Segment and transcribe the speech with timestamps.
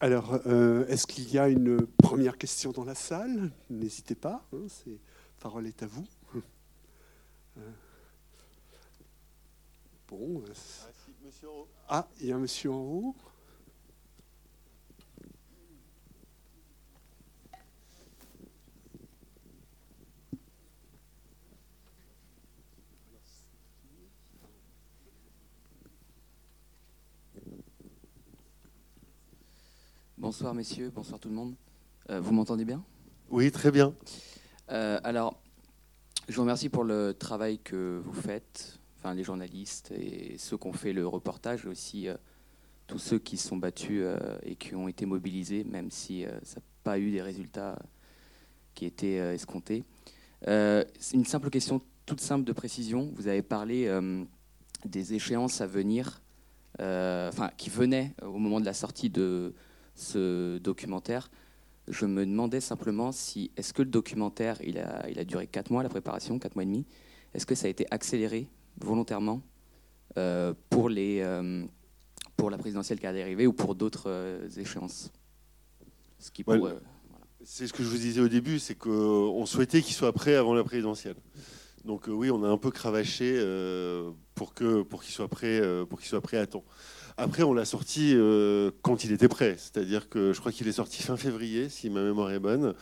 [0.00, 3.50] Alors, euh, est-ce qu'il y a une première question dans la salle?
[3.68, 4.92] N'hésitez pas, hein, la
[5.40, 6.06] parole est à vous.
[7.56, 7.60] Euh,
[10.06, 10.44] bon.
[11.88, 13.16] Ah, il y a un monsieur en haut.
[30.28, 31.54] Bonsoir messieurs, bonsoir tout le monde.
[32.10, 32.84] Euh, vous m'entendez bien?
[33.30, 33.94] Oui, très bien.
[34.70, 35.40] Euh, alors,
[36.28, 40.66] je vous remercie pour le travail que vous faites, enfin les journalistes et ceux qui
[40.66, 42.14] ont fait le reportage, et aussi euh,
[42.88, 44.04] tous ceux qui se sont battus
[44.42, 47.78] et qui ont été mobilisés, même si ça n'a pas eu des résultats
[48.74, 49.82] qui étaient escomptés.
[50.42, 53.10] C'est une simple question, toute simple de précision.
[53.14, 53.90] Vous avez parlé
[54.84, 56.20] des échéances à venir,
[56.78, 59.54] enfin qui venaient au moment de la sortie de
[59.98, 61.30] ce documentaire.
[61.88, 65.70] Je me demandais simplement si, est-ce que le documentaire, il a, il a duré 4
[65.70, 66.84] mois, la préparation, 4 mois et demi,
[67.34, 68.48] est-ce que ça a été accéléré
[68.80, 69.42] volontairement
[70.16, 71.64] euh, pour, les, euh,
[72.36, 75.12] pour la présidentielle qui est arrivée ou pour d'autres euh, échéances?
[76.18, 76.30] Ce
[77.44, 80.54] C'est ce que je vous disais au début, c'est qu'on souhaitait qu'il soit prêt avant
[80.54, 81.16] la présidentielle.
[81.84, 83.34] Donc oui, on a un peu cravaché
[84.34, 86.64] pour qu'il pour qu'il soit, prêt, pour qu'il soit prêt à temps.
[87.20, 89.56] Après, on l'a sorti euh, quand il était prêt.
[89.58, 92.74] C'est-à-dire que je crois qu'il est sorti fin février, si ma mémoire est bonne.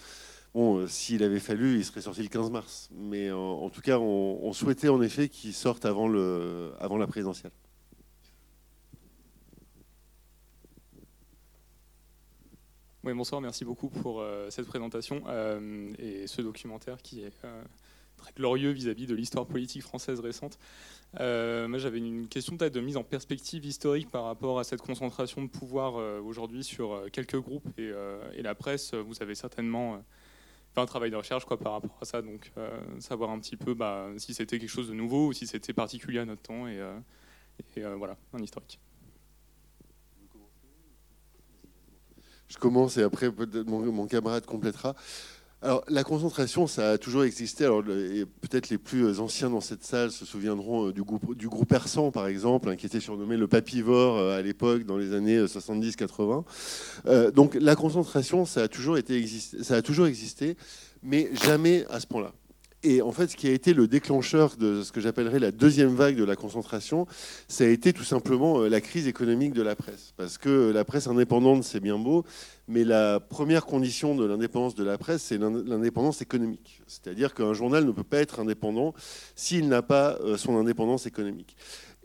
[0.52, 2.90] Bon, euh, s'il avait fallu, il serait sorti le 15 mars.
[2.92, 7.50] Mais en, tout cas, on, souhaitait en effet qu'il sorte avant, le, avant la présidentielle.
[13.04, 15.22] Oui, bonsoir, merci beaucoup pour euh, cette présentation
[15.98, 17.32] et ce documentaire qui est
[18.34, 20.58] glorieux vis-à-vis de l'histoire politique française récente.
[21.20, 24.82] Euh, moi, j'avais une question peut-être de mise en perspective historique par rapport à cette
[24.82, 27.92] concentration de pouvoir euh, aujourd'hui sur euh, quelques groupes et,
[28.42, 28.94] la presse.
[28.94, 30.02] Vous avez certainement
[30.74, 32.52] fait un travail de recherche quoi, par rapport à ça, donc
[33.00, 36.20] savoir un petit peu bah, si c'était quelque chose de nouveau ou si c'était particulier
[36.20, 36.80] à notre temps et,
[37.96, 38.78] voilà, un historique.
[42.46, 43.28] Je commence et après
[43.66, 44.94] mon, mon camarade complétera.
[45.66, 47.64] Alors, la concentration, ça a toujours existé.
[47.64, 51.68] Alors, peut-être les plus anciens dans cette salle se souviendront euh, du groupe, du groupe
[51.68, 55.44] Persan, par exemple, hein, qui était surnommé le papivore euh, à l'époque, dans les années
[55.44, 56.44] 70-80.
[57.06, 60.56] Euh, donc, la concentration, ça a toujours été ça a toujours existé,
[61.02, 62.32] mais jamais à ce point-là.
[62.82, 65.94] Et en fait, ce qui a été le déclencheur de ce que j'appellerais la deuxième
[65.94, 67.06] vague de la concentration,
[67.48, 70.12] ça a été tout simplement la crise économique de la presse.
[70.16, 72.24] Parce que la presse indépendante, c'est bien beau,
[72.68, 76.82] mais la première condition de l'indépendance de la presse, c'est l'indépendance économique.
[76.86, 78.94] C'est-à-dire qu'un journal ne peut pas être indépendant
[79.34, 81.56] s'il n'a pas euh, son indépendance économique.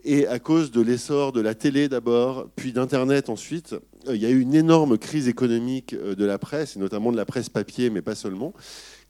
[0.04, 3.74] Et à cause de l'essor de la télé d'abord, puis d'Internet ensuite,
[4.08, 7.12] euh, il y a eu une énorme crise économique euh, de la presse, et notamment
[7.12, 8.52] de la presse papier, mais pas seulement,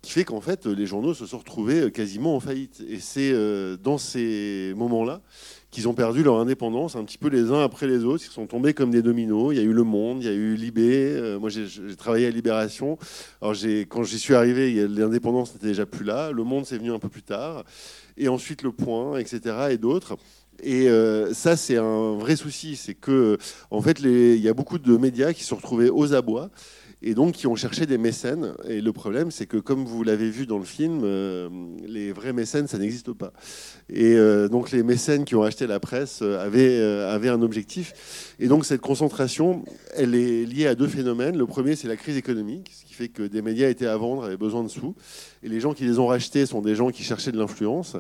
[0.03, 2.83] qui fait qu'en fait, les journaux se sont retrouvés quasiment en faillite.
[2.89, 3.33] Et c'est
[3.79, 5.23] dans ces moments-là
[5.73, 8.23] qu'ils ont perdu leur indépendance un petit peu les uns après les autres.
[8.27, 9.55] Ils sont tombés comme des dominos.
[9.55, 11.15] Il y a eu Le Monde, il y a eu Libé.
[11.17, 12.99] Euh, moi, j'ai travaillé à Libération.
[13.41, 13.57] Alors,
[13.89, 16.31] quand j'y suis arrivé, l'indépendance n'était déjà plus là.
[16.31, 17.65] Le Monde, c'est venu un peu plus tard.
[18.19, 19.41] Et ensuite, Le Point, etc.
[19.71, 20.19] et d'autres.
[20.63, 22.77] Et euh, ça, c'est un vrai souci.
[22.77, 23.39] C'est que,
[23.71, 26.51] en fait, il y a beaucoup de médias qui se sont retrouvés aux abois
[27.03, 28.55] et donc qui ont cherché des mécènes.
[28.69, 31.49] Et le problème, c'est que comme vous l'avez vu dans le film, euh,
[31.87, 33.33] les vrais mécènes, ça n'existe pas.
[33.89, 38.35] Et euh, donc les mécènes qui ont acheté la presse euh, avaient, avaient un objectif.
[38.39, 39.65] Et donc cette concentration,
[39.95, 41.37] elle est liée à deux phénomènes.
[41.37, 44.25] Le premier, c'est la crise économique, ce qui fait que des médias étaient à vendre,
[44.25, 44.95] avaient besoin de sous.
[45.43, 47.97] Et les gens qui les ont rachetés sont des gens qui cherchaient de l'influence.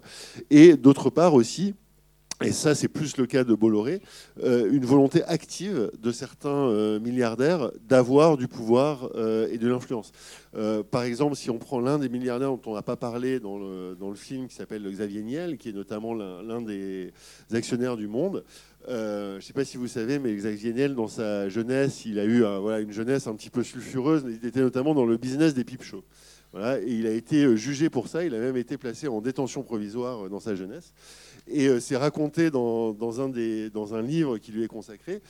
[0.50, 1.74] Et d'autre part aussi,
[2.42, 4.00] et ça c'est plus le cas de Bolloré,
[4.42, 10.12] euh, une volonté active de certains euh, milliardaires d'avoir du pouvoir euh, et de l'influence.
[10.90, 14.14] par exemple, si on prend l'un des milliardaires dont on n'a pas parlé dans le,
[14.14, 17.12] film, qui s'appelle Xavier Niel, qui est notamment l'un des
[17.52, 18.44] actionnaires du Monde,
[18.86, 22.24] je ne sais pas si vous savez, mais Xavier Niel, dans sa jeunesse, il a
[22.24, 25.82] eu une jeunesse un petit peu sulfureuse, il était notamment dans le business des pipe
[25.82, 26.04] shows.
[26.54, 30.40] Il a été jugé pour ça, il a même été placé en détention provisoire dans
[30.40, 30.92] sa jeunesse.
[31.48, 35.22] Et euh, c'est raconté dans, un des, dans, un livre qui lui est consacré.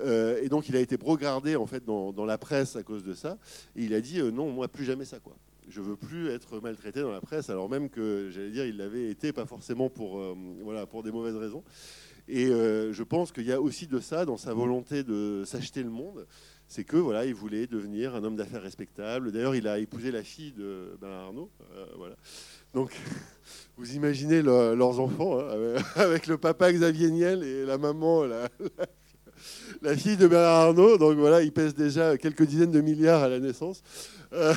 [0.00, 3.14] Euh, et donc il a été brogardé en fait dans, la presse à cause de
[3.14, 3.38] ça.
[3.74, 5.36] Et il a dit euh, non, moi plus jamais ça quoi.
[5.68, 9.10] Je veux plus être maltraité dans la presse, alors même que j'allais dire il l'avait
[9.10, 10.22] été, pas forcément pour
[10.62, 11.64] voilà pour des mauvaises raisons.
[12.28, 15.90] Et je pense qu'il y a aussi de ça dans sa volonté de s'acheter le
[15.90, 16.24] monde
[16.68, 19.32] c'est que voilà, il voulait devenir un homme d'affaires respectable.
[19.32, 21.50] D'ailleurs, il a épousé la fille de Bernard Arnault.
[21.96, 22.16] voilà.
[22.74, 22.90] Donc,
[23.76, 28.24] vous imaginez leurs enfants, hein, avec le papa Xavier Niel et la maman.
[29.82, 30.98] la fille de Bernard Arnault.
[30.98, 33.82] Donc voilà, il pèse déjà quelques dizaines de milliards à la naissance.
[34.32, 34.54] Euh,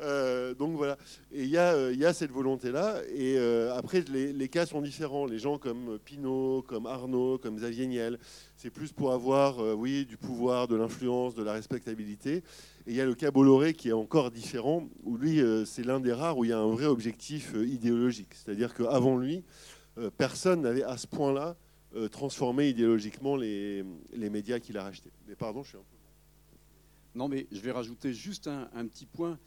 [0.00, 0.96] euh, donc voilà,
[1.32, 3.00] et il y, a cette volonté-là.
[3.14, 3.38] Et
[3.72, 5.26] après, les, cas sont différents.
[5.26, 8.18] Les gens comme Pinault, comme Arnaud, comme Xavier Niel,
[8.56, 12.42] c'est plus pour avoir, oui, du pouvoir, de l'influence, de la respectabilité.
[12.86, 16.00] Et il y a le cas Bolloré qui est encore différent, où lui, c'est l'un
[16.00, 18.34] des rares où il y a un vrai objectif idéologique.
[18.34, 19.44] C'est-à-dire qu'avant lui,
[20.18, 21.56] personne n'avait à ce point-là
[21.96, 25.12] euh, transformer idéologiquement les médias qu'il a rachetés.
[25.28, 25.96] Mais pardon, je suis un peu...
[27.14, 29.38] Non, mais je vais rajouter juste un, petit point.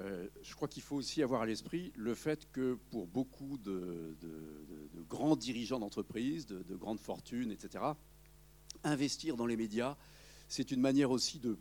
[0.00, 4.16] Euh, je crois qu'il faut aussi avoir à l'esprit le fait que pour beaucoup de,
[5.08, 7.84] grands dirigeants d'entreprise, de, grandes fortunes, etc.,
[8.82, 9.96] investir dans les médias,
[10.48, 11.56] c'est une manière aussi de,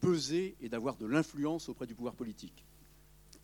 [0.00, 2.66] peser et d'avoir de l'influence auprès du pouvoir politique.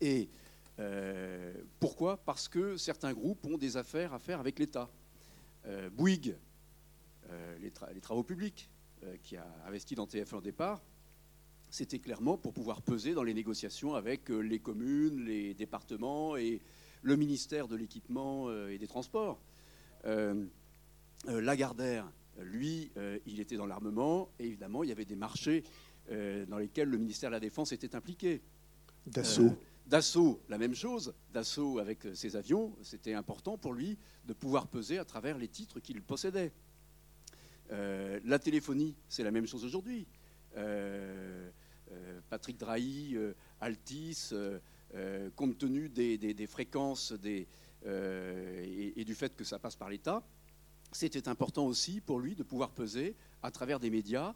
[0.01, 0.29] Et
[0.77, 2.17] euh, pourquoi?
[2.17, 4.87] Parce que certains groupes ont des affaires à faire avec l'État.
[5.65, 6.35] Euh, Bouygues,
[7.29, 8.69] euh, les, travaux publics,
[9.23, 10.81] qui a investi dans TF1 au départ,
[11.69, 16.61] c'était clairement pour pouvoir peser dans les négociations avec les communes, les départements et
[17.01, 19.39] le ministère de l'équipement et des transports.
[21.25, 22.09] Lagardère,
[22.39, 22.91] lui,
[23.25, 25.63] il était dans l'armement et évidemment, il y avait des marchés
[26.09, 28.41] dans lesquels le ministère de la Défense était impliqué.
[29.05, 29.55] Dassault.
[29.87, 31.13] Dassault, la même chose.
[31.33, 35.79] Dassault, avec ses avions, c'était important pour lui de pouvoir peser à travers les titres
[35.79, 36.51] qu'il possédait.
[37.71, 40.05] Euh, la téléphonie, c'est la même chose aujourd'hui.
[40.57, 41.49] Euh,
[41.91, 43.17] euh, Patrick Drahi,
[43.61, 44.33] Altis,
[45.35, 47.47] compte tenu des, fréquences et,
[49.05, 50.21] du fait que ça passe par l'État,
[50.91, 54.33] c'était important aussi pour lui de pouvoir peser à travers des médias.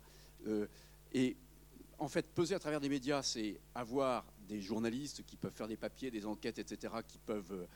[1.14, 1.36] et
[1.98, 5.78] en fait, peser à travers des médias, c'est avoir des journalistes qui peuvent faire des
[5.78, 7.68] papiers, des enquêtes, etc., qui peuvent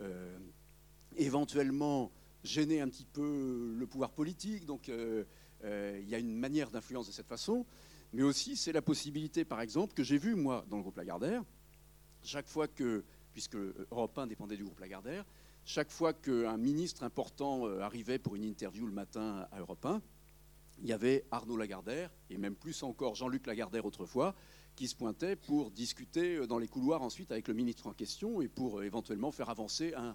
[0.00, 0.38] euh,
[1.16, 2.12] éventuellement
[2.44, 4.66] gêner un petit peu le pouvoir politique.
[4.66, 5.24] Donc euh,
[5.64, 7.66] euh, il y a une manière d'influence de cette façon.
[8.12, 11.42] Mais aussi, c'est la possibilité, par exemple, que j'ai vu, moi, dans le groupe Lagardère,
[12.22, 13.56] chaque fois que, puisque
[13.90, 15.24] Europe 1 dépendait du groupe Lagardère,
[15.64, 20.00] chaque fois qu'un ministre important arrivait pour une interview le matin à Europe 1,
[20.80, 24.34] il y avait Arnaud Lagardère, et même plus encore Jean-Luc Lagardère autrefois,
[24.76, 28.40] qui se pointait pour discuter euh, dans les couloirs ensuite avec le ministre en question
[28.40, 30.14] et pour euh, éventuellement faire avancer un,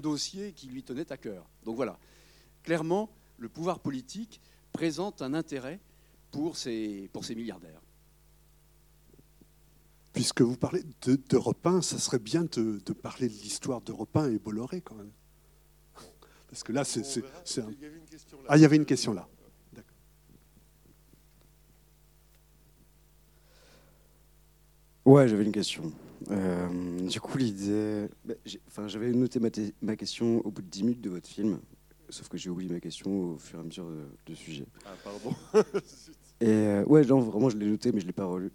[0.00, 1.48] dossier qui lui tenait à cœur.
[1.64, 1.98] Donc voilà,
[2.62, 4.40] clairement, le pouvoir politique
[4.72, 5.80] présente un intérêt
[6.30, 7.80] pour ces, pour ces milliardaires.
[10.12, 10.82] Puisque vous parlez
[11.28, 15.12] d'Europe 1, ça serait bien de, parler de l'histoire d'Europe 1 et Bolloré quand même.
[16.48, 17.00] Parce que là, c'est...
[17.00, 17.70] Un...
[18.48, 19.28] Ah, il y avait une question là.
[25.04, 25.92] Ouais, j'avais une question.
[26.30, 28.08] Euh, du coup, l'idée.
[28.24, 28.34] Bah,
[28.68, 31.58] enfin, j'avais noté ma, question au bout de 10 minutes de votre film,
[32.10, 33.88] sauf que j'ai oublié ma question au fur et à mesure
[34.26, 34.66] du sujet.
[34.84, 35.34] Ah, pardon.
[36.40, 38.50] et euh, ouais, vraiment, je l'ai noté, mais je ne l'ai pas relu.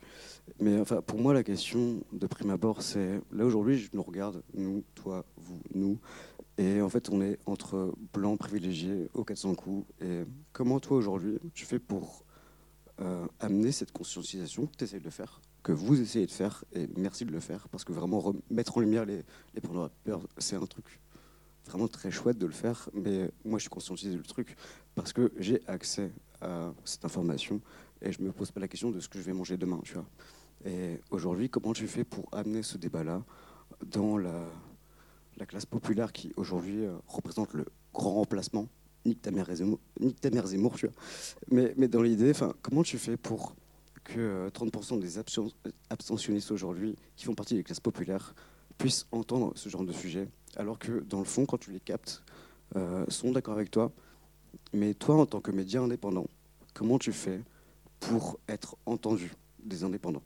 [0.59, 4.43] Mais enfin, pour moi, la question de prime abord, c'est là aujourd'hui, je nous regarde,
[4.53, 5.99] nous, toi, vous, nous,
[6.57, 9.85] et en fait, on est entre blancs privilégiés aux 400 coups.
[10.01, 10.23] Et
[10.53, 12.23] comment toi aujourd'hui, tu fais pour
[13.01, 16.87] euh, amener cette conscientisation que tu essayes de faire que vous essayez de faire, et
[16.95, 19.23] merci de le faire, parce que vraiment mettre en lumière les,
[19.55, 21.01] les peur c'est un truc
[21.65, 24.55] vraiment très chouette de le faire, mais moi je suis conscientisé du truc
[24.93, 26.11] parce que j'ai accès
[26.83, 27.61] cette information
[28.01, 29.93] et je me pose pas la question de ce que je vais manger demain, tu
[29.93, 30.05] vois.
[30.65, 33.23] Et aujourd'hui, comment tu fais pour amener ce débat-là
[33.85, 34.45] dans la,
[35.37, 38.67] la, classe populaire qui aujourd'hui euh, représente le grand remplacement
[39.05, 39.79] Nique ta mère Zemmour,
[40.19, 40.95] ta mère Zemmour tu vois.
[41.51, 43.55] Mais, mais dans l'idée, comment tu fais pour
[44.03, 45.19] que 30% euh, des
[45.89, 48.33] abstentionnistes aujourd'hui, qui font partie des classes populaires,
[48.77, 52.23] puissent entendre ce genre de sujet, alors que dans le fond, quand tu les captes,
[52.75, 53.91] euh, sont d'accord avec toi.
[54.73, 56.27] Mais toi, en tant que média indépendant,
[56.73, 57.41] comment tu fais
[57.99, 59.31] pour être entendu
[59.63, 60.23] des indépendants?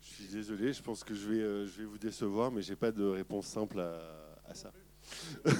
[0.00, 2.70] Je suis désolé, je pense que je vais, euh, je vais vous décevoir, mais je
[2.70, 4.72] n'ai pas de réponse simple à, ça.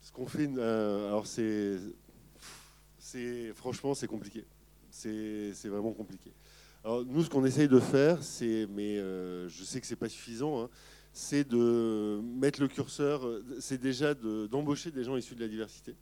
[0.00, 1.78] Ce qu'on fait, alors c'est
[3.54, 4.44] franchement, c'est compliqué.
[4.90, 6.32] C'est vraiment compliqué.
[6.84, 10.08] Alors, nous, ce qu'on essaye de faire, c'est, mais euh, je sais que c'est pas
[10.08, 10.70] suffisant, hein,
[11.14, 13.22] c'est de mettre le curseur,
[13.60, 15.94] c'est déjà d'embaucher des gens issus de la diversité,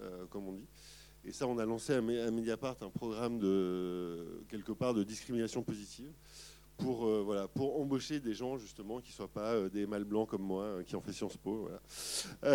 [0.00, 0.66] euh, comme on dit.
[1.24, 6.12] Et ça, on a lancé à Mediapart un programme de quelque part de discrimination positive
[6.78, 10.30] pour, euh, voilà, pour embaucher des gens justement qui soient pas euh, des mâles blancs
[10.30, 11.68] comme moi hein, qui ont fait Sciences Po.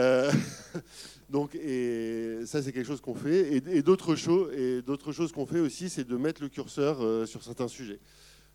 [1.29, 3.57] Donc, et ça c'est quelque chose qu'on fait.
[3.57, 7.99] Et d'autres choses qu'on fait aussi, c'est de mettre le curseur sur certains sujets.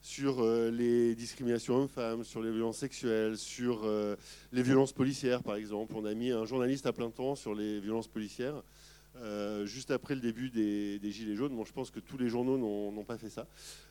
[0.02, 3.88] Sur les discriminations hommes-femmes, sur les violences sexuelles, sur
[4.52, 5.94] les violences policières, par exemple.
[5.96, 8.62] On a mis un journaliste à plein temps sur les violences policières.
[9.64, 11.54] juste après le début des, Gilets jaunes.
[11.54, 13.46] Bon, je pense que tous les journaux n'ont pas fait ça.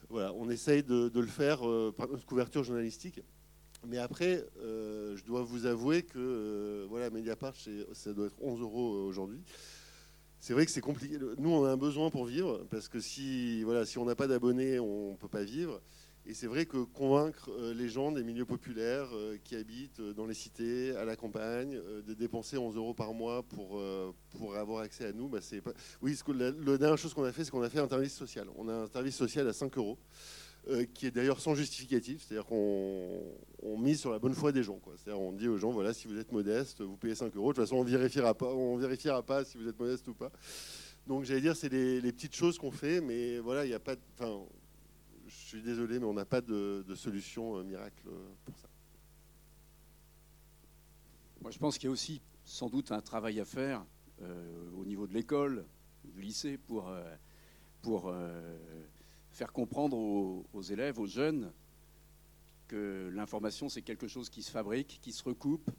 [0.10, 1.60] Voilà, on essaye de, le faire
[1.96, 3.22] par notre couverture journalistique.
[3.88, 7.54] Mais après, euh, je dois vous avouer que euh, voilà, Mediapart,
[7.94, 9.42] ça doit être 11 euros euh, aujourd'hui.
[10.40, 11.18] C'est vrai que c'est compliqué.
[11.38, 14.28] Nous, on a un besoin pour vivre, parce que si, voilà, si on n'a pas
[14.28, 15.82] d'abonnés, on ne peut pas vivre.
[16.30, 19.10] Et c'est vrai que convaincre les gens des milieux populaires
[19.44, 23.82] qui habitent dans les cités, à la campagne, de dépenser 11 euros par mois pour,
[24.38, 25.74] pour avoir accès à nous, bah, c'est pas...
[26.04, 28.48] Oui, la, dernière chose qu'on a fait, c'est qu'on a fait un service social.
[28.58, 29.98] On a un service social à 5 euros.
[30.68, 34.80] Euh, qui est d'ailleurs sans justificatif, c'est-à-dire qu'on mise sur la bonne foi des gens.
[34.98, 37.56] C'est-à-dire on dit aux gens, voilà, si vous êtes modeste, vous payez 5 euros, de
[37.56, 40.32] toute façon on vérifiera pas, on vérifiera pas si vous êtes modeste ou pas.
[41.08, 43.96] Donc j'allais dire, c'est les, petites choses qu'on fait, mais voilà, il n'y a pas...
[45.50, 48.04] Je suis désolé, mais on n'a pas de, solution euh, miracle
[48.46, 48.68] pour ça.
[51.42, 53.84] Moi, je pense qu'il y a aussi sans doute un travail à faire
[54.22, 55.66] euh, au niveau de l'école,
[56.04, 56.94] du lycée, pour,
[57.82, 58.14] pour
[59.32, 61.52] faire comprendre aux, élèves, aux jeunes,
[62.68, 65.72] que l'information, c'est quelque chose qui se fabrique, qui se recoupe,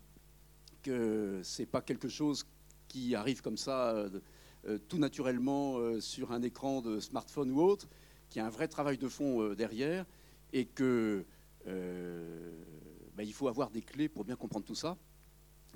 [0.82, 2.44] que c'est pas quelque chose
[2.90, 4.20] qui arrive comme ça euh,
[4.66, 7.88] euh, tout naturellement euh, sur un écran de smartphone ou autre,
[8.30, 10.06] qu'il y a un vrai travail de fond derrière
[10.52, 11.26] et que
[11.66, 14.96] bah, il faut avoir des clés pour bien comprendre tout ça.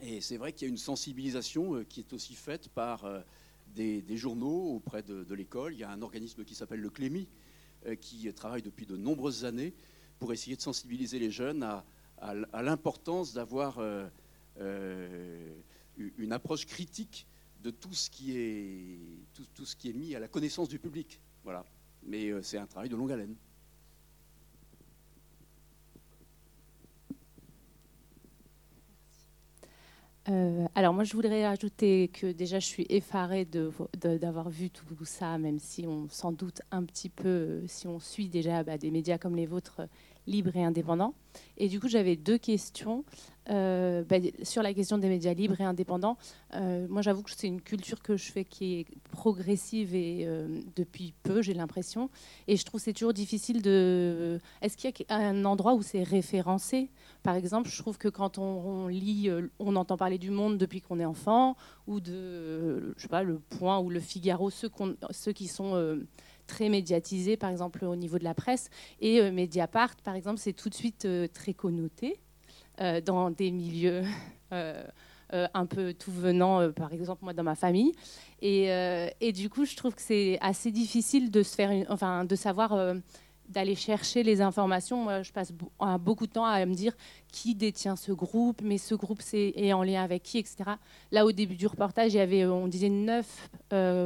[0.02, 3.04] Et c'est vrai qu'il y a une sensibilisation qui est aussi faite par
[3.74, 5.74] des, journaux auprès de, l'école.
[5.74, 7.28] Il y a un organisme qui s'appelle le CLEMI,
[7.86, 9.74] euh, qui travaille depuis de nombreuses années
[10.18, 11.84] pour essayer de sensibiliser les jeunes à,
[12.62, 14.08] l'importance d'avoir euh,
[14.58, 15.54] euh,
[15.96, 17.26] une approche critique
[17.62, 18.98] de tout ce qui est,
[19.54, 21.20] tout, ce qui est mis à la connaissance du public.
[21.42, 21.66] Voilà.
[22.06, 23.36] Mais c'est un travail de longue haleine.
[30.30, 35.36] Euh, alors moi, je voudrais ajouter que déjà, je suis effarée d'avoir vu tout ça,
[35.38, 39.18] même si on s'en doute un petit peu, si on suit déjà bah, des médias
[39.18, 39.82] comme les vôtres,
[40.26, 41.14] libres et indépendants.
[41.56, 43.04] Et du coup, j'avais deux questions.
[43.50, 46.16] Euh, bah, sur la question des médias libres et indépendants,
[46.54, 50.62] euh, moi j'avoue que c'est une culture que je fais qui est progressive et euh,
[50.76, 52.08] depuis peu, j'ai l'impression.
[52.48, 54.38] Et je trouve c'est toujours difficile de.
[54.62, 56.90] Est-ce qu'il y a un endroit où c'est référencé?
[57.22, 60.98] Par exemple, je trouve que quand on, lit, on entend parler du monde depuis qu'on
[60.98, 65.98] est enfant, ou de, je sais pas, le Point ou le Figaro, ceux qui sont
[66.46, 68.70] très médiatisés, par exemple au niveau de la presse.
[69.00, 72.20] Et Mediapart, par exemple, c'est tout de suite très connoté.
[72.80, 74.02] Euh, dans des milieux
[74.52, 74.82] euh,
[75.32, 77.92] euh, un peu tout venant, par exemple moi dans ma famille.
[78.42, 78.68] Et,
[79.20, 82.94] et, du coup, je trouve que c'est assez difficile de se faire, enfin, de savoir
[83.48, 85.04] d'aller chercher les informations.
[85.04, 85.52] Moi, je passe
[86.00, 86.94] beaucoup de temps à me dire
[87.30, 90.56] qui détient ce groupe, mais ce groupe est en lien avec qui, etc.
[91.10, 93.50] Là, au début du reportage, y avait, on disait, 9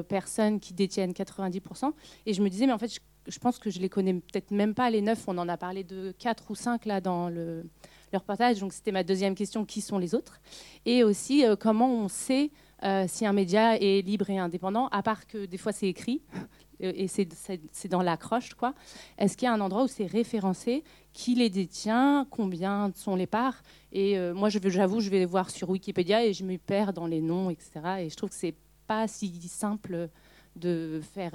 [0.08, 1.92] personnes qui détiennent 90%.
[2.26, 4.74] Et je me disais, mais en fait, je, pense que je les connais peut-être même
[4.74, 5.24] pas, les 9.
[5.28, 7.64] On en a parlé de 4 ou 5 là dans le,
[8.12, 8.60] leur partage.
[8.60, 10.40] Donc c'était ma deuxième question, qui sont les autres?
[10.86, 12.50] Et aussi, euh, comment on sait
[12.84, 16.22] euh, si un média est libre et indépendant, à part que des fois c'est écrit,
[16.34, 16.38] euh,
[16.80, 18.74] et c'est dans l'accroche, quoi.
[19.18, 23.26] Est-ce qu'il y a un endroit où c'est référencé Qui les détient Combien sont les
[23.26, 23.62] parts?
[23.92, 27.50] Et moi, j'avoue, je vais voir sur Wikipédia et je me perds dans les noms,
[27.50, 27.70] etc.
[28.00, 28.54] Et je trouve que c'est
[28.86, 30.08] pas si simple
[30.56, 31.32] de faire,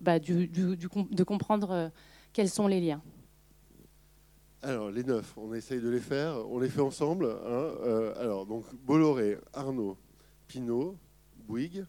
[0.00, 1.90] bah, de comprendre
[2.32, 3.02] quels sont les liens.
[4.64, 7.26] Alors, les neuf, on essaye de les faire, on les fait ensemble.
[7.26, 7.70] Hein.
[7.82, 9.96] Euh, alors, donc, Bolloré, Arnaud,
[10.46, 10.96] Pinault,
[11.48, 11.84] Bouygues,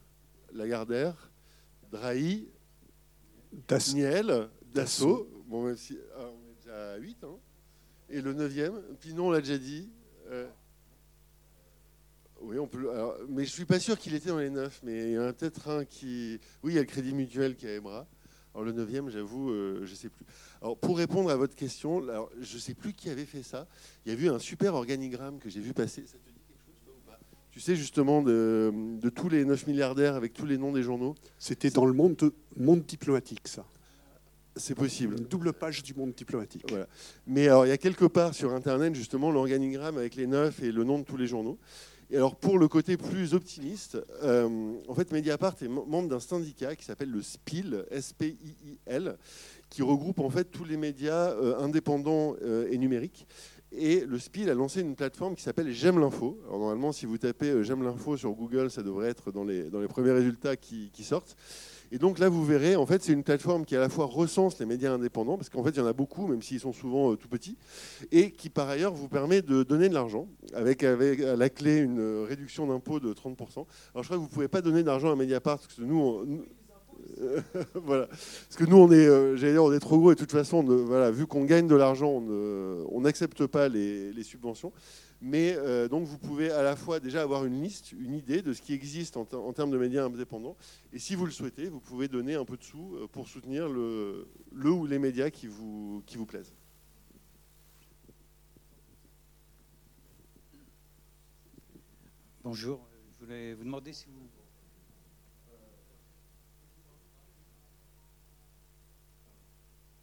[0.52, 1.32] Lagardère,
[1.92, 2.48] Drahi,
[3.94, 5.28] Niel, Dassault.
[5.48, 7.24] Bon, même si, ah, on est déjà à 8.
[7.24, 7.38] Hein.
[8.10, 9.90] Et le neuvième, Pinot, on l'a déjà dit.
[10.30, 10.48] Euh,
[12.42, 12.90] oui, on peut.
[13.30, 15.34] mais je suis pas sûr qu'il était dans les neuf, mais il y en a
[15.34, 16.40] peut-être un qui.
[16.62, 18.08] Oui, il y a le Crédit Mutuel qui a Emra.
[18.54, 20.26] Alors le neuvième, j'avoue, euh, je ne sais plus.
[20.62, 22.02] Alors pour répondre à votre question,
[22.40, 23.68] je ne sais plus qui avait fait ça.
[24.06, 26.06] Il y a eu un super organigramme que j'ai vu passer.
[26.06, 27.20] Ça te dit quelque chose ou pas
[27.54, 28.74] Tu sais justement de,
[29.14, 32.18] tous les 9 milliardaires avec tous les noms des journaux C'était dans le monde,
[32.58, 33.64] monde diplomatique, ça.
[34.56, 35.18] C'est possible.
[35.20, 36.66] Une double page du monde diplomatique.
[36.70, 36.88] Voilà.
[37.28, 40.72] Mais alors, il y a quelque part sur Internet, justement, l'organigramme avec les neuf et
[40.72, 41.60] le nom de tous les journaux.
[42.10, 46.76] Et alors pour le côté plus optimiste, euh, en fait Mediapart est membre d'un syndicat
[46.76, 49.18] qui s'appelle le SPIL, S-P-I-I-L,
[49.70, 53.26] qui regroupe en fait tous les médias euh, indépendants euh, et numériques.
[53.76, 56.40] Et le SPIL a lancé une plateforme qui s'appelle J'aime l'info.
[56.50, 59.88] Normalement, si vous tapez J'aime l'info sur Google, ça devrait être dans les, dans les
[59.88, 61.36] premiers résultats qui, sortent.
[61.92, 64.60] Et donc là, vous verrez, en fait, c'est une plateforme qui à la fois recense
[64.60, 67.16] les médias indépendants, parce qu'en fait, il y en a beaucoup, même s'ils sont souvent
[67.16, 67.58] tout petits,
[68.12, 71.78] et qui par ailleurs vous permet de donner de l'argent, avec, avec à la clé
[71.78, 73.38] une réduction d'impôt de 30%.
[73.94, 76.00] Alors je crois que vous ne pouvez pas donner d'argent à Mediapart, parce que nous,
[76.00, 76.44] on,
[77.76, 78.08] voilà.
[78.08, 80.64] Parce que nous, on est, euh, dire, on est trop gros et de toute façon,
[80.64, 84.72] voilà, vu qu'on gagne de l'argent, on n'accepte pas les, subventions.
[85.22, 88.52] Mais euh, donc, vous pouvez à la fois déjà avoir une liste, une idée de
[88.52, 90.58] ce qui existe en, termes de médias indépendants.
[90.92, 93.70] Et si vous le souhaitez, vous pouvez donner un peu de sous euh, pour soutenir
[93.70, 96.54] le, le ou les médias qui vous, qui vous plaisent.
[102.44, 104.28] Bonjour, je voulais vous demander si vous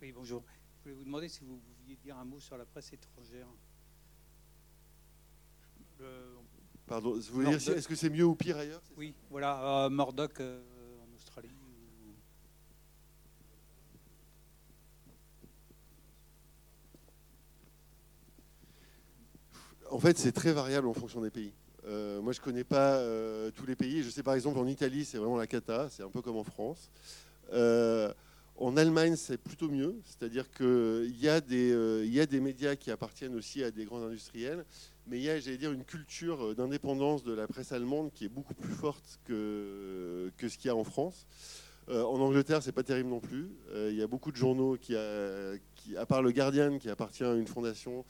[0.02, 0.42] Oui, bonjour.
[0.78, 3.47] Je voulais vous demander si vous vouliez dire un mot sur la presse étrangère.
[6.87, 10.40] Pardon, vous voulez dire est-ce que c'est mieux ou pire ailleurs Oui, voilà, euh, Murdoch
[10.40, 10.62] euh,
[11.02, 11.50] en Australie.
[19.90, 21.52] En fait, c'est très variable en fonction des pays.
[21.85, 23.02] Euh, moi, je ne connais pas
[23.54, 24.02] tous les pays.
[24.02, 26.45] Je sais par exemple en Italie, c'est vraiment la cata, c'est un peu comme en
[26.45, 26.90] France.
[28.61, 32.76] En Allemagne, c'est plutôt mieux, c'est-à-dire qu'il y, a des, euh, y a des médias
[32.76, 34.67] qui appartiennent aussi à des grands industriels,
[35.07, 38.26] mais il y a, j'allais dire, une culture euh, d'indépendance de la presse allemande qui
[38.26, 41.26] est beaucoup plus forte que, ce qu'il y a en France.
[41.88, 43.49] Euh, en Angleterre, c'est pas terrible non plus.
[43.75, 47.47] Il y a beaucoup de journaux qui, à part le Guardian, qui appartient à une
[47.47, 48.05] fondation,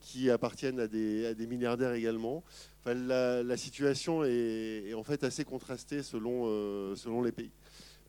[0.00, 2.42] qui appartiennent à des, milliardaires également.
[2.86, 7.50] La, situation est, en fait assez contrastée selon les pays.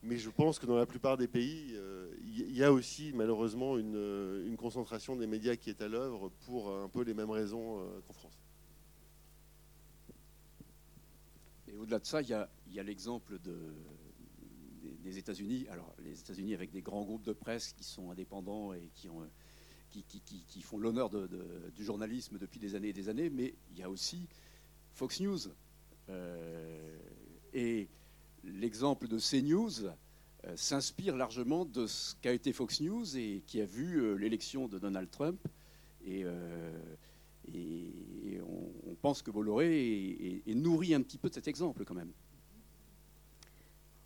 [0.05, 2.13] Mais je pense que dans la plupart des pays, il euh,
[2.51, 6.87] y a aussi malheureusement euh, une, concentration des médias qui est à l'œuvre pour un
[6.87, 8.37] peu les mêmes raisons euh, qu'en France.
[11.67, 13.57] Et au-delà de ça, il y a, l'exemple de,
[14.99, 15.65] des, États-Unis.
[15.71, 19.27] Alors, les États-Unis avec des grands groupes de presse qui sont indépendants et qui, ont,
[19.89, 23.89] qui, font l'honneur du journalisme depuis des années et des années, mais il y a
[23.89, 24.27] aussi
[24.93, 25.39] Fox News.
[27.53, 27.89] et
[28.45, 29.87] l'exemple de CNews
[30.45, 34.67] euh, s'inspire largement de ce qu'a été Fox News et qui a vu euh, l'élection
[34.67, 35.39] de Donald Trump.
[36.05, 36.71] Et, euh,
[38.87, 42.11] on, pense que Bolloré est, nourri un petit peu de cet exemple quand même.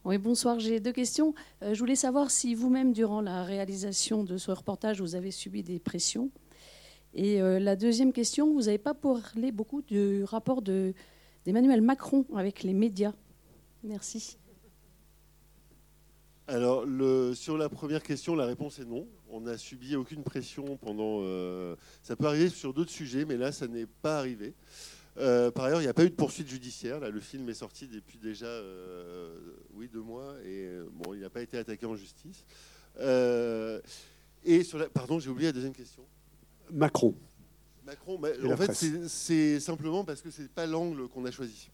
[0.03, 0.59] Oui, bonsoir.
[0.59, 1.33] J'ai deux questions.
[1.61, 5.79] je voulais savoir si vous-même, durant la réalisation de ce reportage, vous avez subi des
[5.79, 6.31] pressions.
[7.13, 12.73] Et la deuxième question, vous n'avez pas parlé beaucoup du rapport d'Emmanuel Macron avec les
[12.73, 13.13] médias.
[13.83, 14.37] Merci.
[16.49, 16.83] Alors,
[17.35, 19.07] sur la première question, la réponse est non.
[19.29, 21.19] On n'a subi aucune pression pendant.
[21.21, 24.55] Euh, ça peut arriver sur d'autres sujets, mais là, ça n'est pas arrivé.
[25.17, 26.99] Euh, par ailleurs, il n'y a pas eu de poursuite judiciaire.
[26.99, 29.37] Là, le film est sorti depuis déjà euh,
[29.75, 32.43] oui, deux mois et bon, il n'a pas été attaqué en justice.
[34.43, 34.89] et sur la...
[34.89, 36.03] Pardon, j'ai oublié la deuxième question.
[36.71, 37.13] Macron.
[37.85, 38.73] Macron, en fait,
[39.07, 41.69] c'est simplement parce que ce n'est pas l'angle qu'on a choisi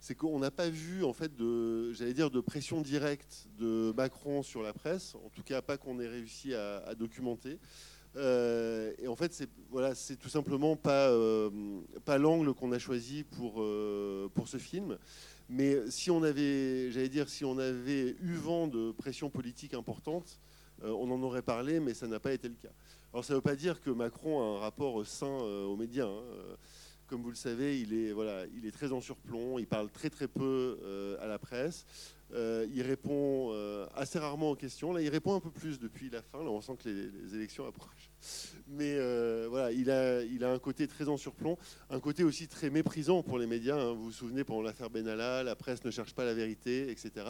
[0.00, 4.42] c'est qu'on n'a pas vu en fait de, j'allais dire, de pression directe de Macron
[4.42, 7.58] sur la presse, en tout cas pas qu'on ait réussi à, documenter.
[8.16, 11.50] Euh, et en fait, c'est voilà, c'est tout simplement pas euh,
[12.18, 14.98] l'angle qu'on a choisi pour euh, pour ce film.
[15.48, 20.40] Mais si on avait, j'allais dire, si on avait eu vent de pression politique importante,
[20.82, 22.72] on en aurait parlé, mais ça n'a pas été le cas.
[23.12, 26.06] Alors ça ne veut pas dire que Macron a un rapport sain aux médias.
[26.06, 26.22] Hein
[27.10, 30.10] comme vous le savez, il est, voilà, il est très en surplomb, il parle très
[30.10, 31.84] très peu euh, à la presse,
[32.32, 34.92] euh, il répond euh, assez rarement aux questions.
[34.92, 37.66] Là, il répond un peu plus depuis la fin, là on sent que les, élections
[37.66, 38.10] approchent.
[38.68, 38.94] Mais
[39.48, 41.58] voilà, il a, il a un côté très en surplomb,
[41.90, 43.76] un côté aussi très méprisant pour les médias.
[43.76, 43.92] Hein.
[43.92, 47.26] Vous vous souvenez, pendant l'affaire Benalla, la presse ne cherche pas la vérité, etc.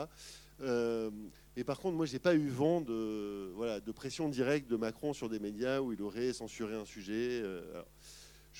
[0.60, 5.14] mais par contre, moi, j'ai pas eu vent de, voilà, de pression directe de Macron
[5.14, 7.42] sur des médias où il aurait censuré un sujet.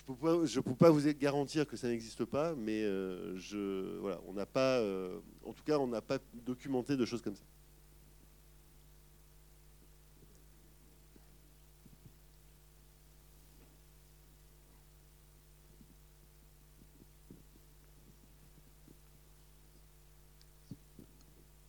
[0.07, 4.33] Je ne peux, pas vous garantir que ça n'existe pas, mais euh, je, voilà, on
[4.33, 7.43] n'a pas, euh, en tout cas, on n'a pas documenté de choses comme ça.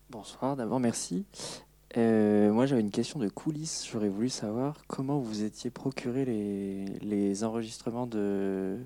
[0.10, 1.26] Bonsoir, d'abord merci.
[1.98, 3.88] Euh, moi, j'avais une question de coulisses.
[3.92, 8.78] J'aurais voulu savoir comment vous étiez procuré les, les enregistrements de,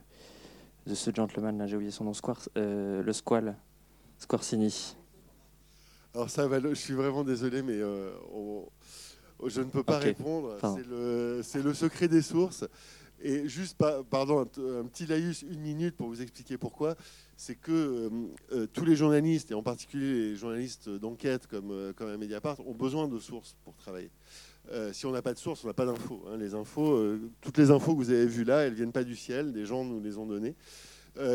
[0.87, 1.67] de ce gentleman-là.
[1.67, 3.55] J'ai oublié son nom, Squar, euh, le Squall,
[4.17, 4.95] Squarcini.
[6.15, 8.11] Alors ça, je suis vraiment désolé, mais euh,
[9.45, 10.57] je ne peux pas répondre.
[10.61, 12.65] C'est le, le, secret des sources.
[13.21, 13.77] Et juste,
[14.09, 16.95] pardon, un, petit laïus, une minute pour vous expliquer pourquoi.
[17.37, 18.09] C'est que
[18.73, 23.07] tous les journalistes, et en particulier les journalistes d'enquête comme, comme un Mediapart, ont besoin
[23.07, 24.11] de sources pour travailler.
[24.93, 26.23] si on n'a pas de sources, on n'a pas d'infos.
[26.27, 26.37] Hein.
[26.37, 29.15] Les infos, toutes les infos que vous avez vues là, elles ne viennent pas du
[29.15, 30.55] ciel, des gens nous les ont données.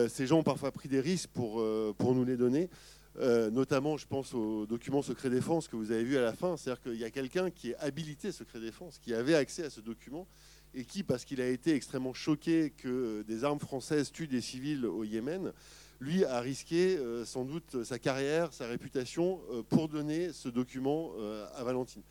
[0.09, 1.65] ces gens ont parfois pris des risques pour,
[1.99, 2.71] pour nous les donner.
[3.19, 6.57] Euh, notamment, je pense au document secret défense que vous avez vu à la fin.
[6.57, 9.81] C'est-à-dire qu'il y a quelqu'un qui est habilité secret défense, qui avait accès à ce
[9.81, 10.27] document
[10.73, 14.87] et qui, parce qu'il a été extrêmement choqué que des armes françaises tuent des civils
[14.87, 15.53] au Yémen,
[16.01, 21.13] lui a risqué euh, sans doute sa carrière, sa réputation euh, pour donner ce document
[21.55, 22.03] à Valentine.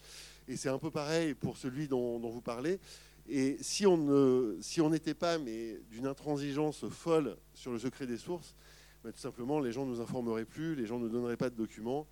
[0.48, 2.80] Et c'est un peu pareil pour celui dont, vous parlez.
[3.28, 8.56] Et si on n'était pas, mais d'une intransigeance folle sur le secret des sources,
[9.04, 12.08] tout simplement, les gens ne nous informeraient plus, les gens ne donneraient pas de documents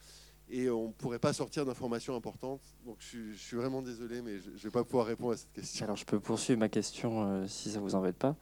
[0.50, 2.62] et on ne pourrait pas sortir d'informations importantes.
[2.86, 5.86] Donc je, suis vraiment désolé, mais je ne vais pas pouvoir répondre à cette question.
[5.86, 8.36] Alors je peux poursuivre ma question euh, si ça vous embête pas.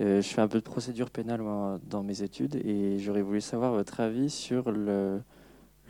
[0.00, 1.42] Euh, je fais un peu de procédure pénale
[1.84, 5.22] dans mes études et j'aurais voulu savoir votre avis sur le,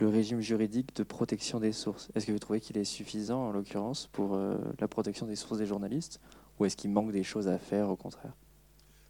[0.01, 2.11] régime juridique de protection des sources.
[2.17, 5.59] Est-ce que vous trouvez qu'il est suffisant en l'occurrence pour euh, la protection des sources
[5.59, 6.19] des journalistes
[6.59, 8.33] ou est-ce qu'il manque des choses à faire au contraire?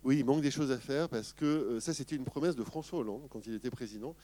[0.05, 2.63] Oui, il manque des choses à faire parce que euh, ça, c'était une promesse de
[2.63, 4.15] François Hollande quand il était président.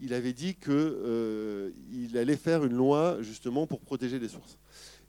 [0.00, 4.58] Il avait dit qu'il allait faire une loi justement pour protéger les sources.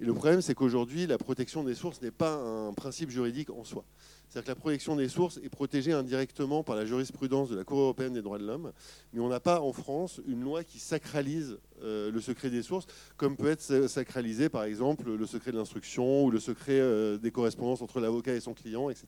[0.01, 3.63] Et le problème, c'est qu'aujourd'hui, la protection des sources n'est pas un principe juridique en
[3.63, 3.85] soi.
[4.29, 7.79] C'est-à-dire que la protection des sources est protégée indirectement par la jurisprudence de la Cour
[7.79, 8.71] européenne des droits de l'homme,
[9.13, 12.85] mais on n'a pas en France une loi qui sacralise euh, le secret des sources,
[13.17, 17.31] comme peut être sacralisé par exemple le secret de l'instruction ou le secret euh, des
[17.31, 19.07] correspondances entre l'avocat et son client, etc.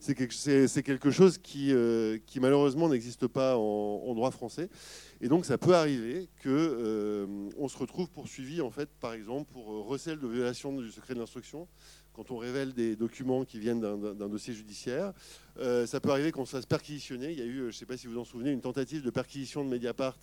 [0.00, 4.70] C'est quelque, chose qui, euh, qui malheureusement n'existe pas en, droit français.
[5.20, 10.18] Et donc ça peut arriver qu'on se retrouve poursuivi, en fait, par exemple, pour recel
[10.18, 11.68] de violation du secret de l'instruction
[12.18, 15.12] quand on révèle des documents qui viennent d'un dossier judiciaire.
[15.60, 17.30] Euh, ça peut arriver qu'on se fasse perquisitionner.
[17.30, 19.10] Il y a eu, je ne sais pas si vous en souvenez, une tentative de
[19.10, 20.16] perquisition de Mediapart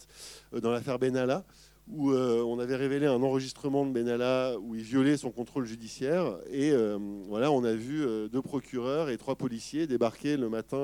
[0.54, 1.46] euh, dans l'affaire Benalla,
[1.88, 6.38] où euh, on avait révélé un enregistrement de Benalla où il violait son contrôle judiciaire.
[6.52, 6.74] Et
[7.30, 10.78] voilà, on a vu deux procureurs et trois policiers débarquer le matin,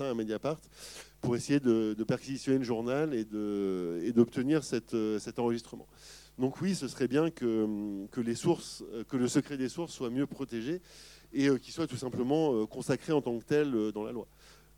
[0.00, 0.58] à Mediapart
[1.20, 5.86] pour essayer de, perquisitionner le journal et d'obtenir et cet enregistrement.
[6.38, 10.10] Donc oui, ce serait bien que, que, les sources, que le secret des sources soit
[10.10, 10.80] mieux protégé
[11.32, 14.12] et euh, qu'il soit tout simplement euh, consacré en tant que tel euh, dans la
[14.12, 14.26] loi.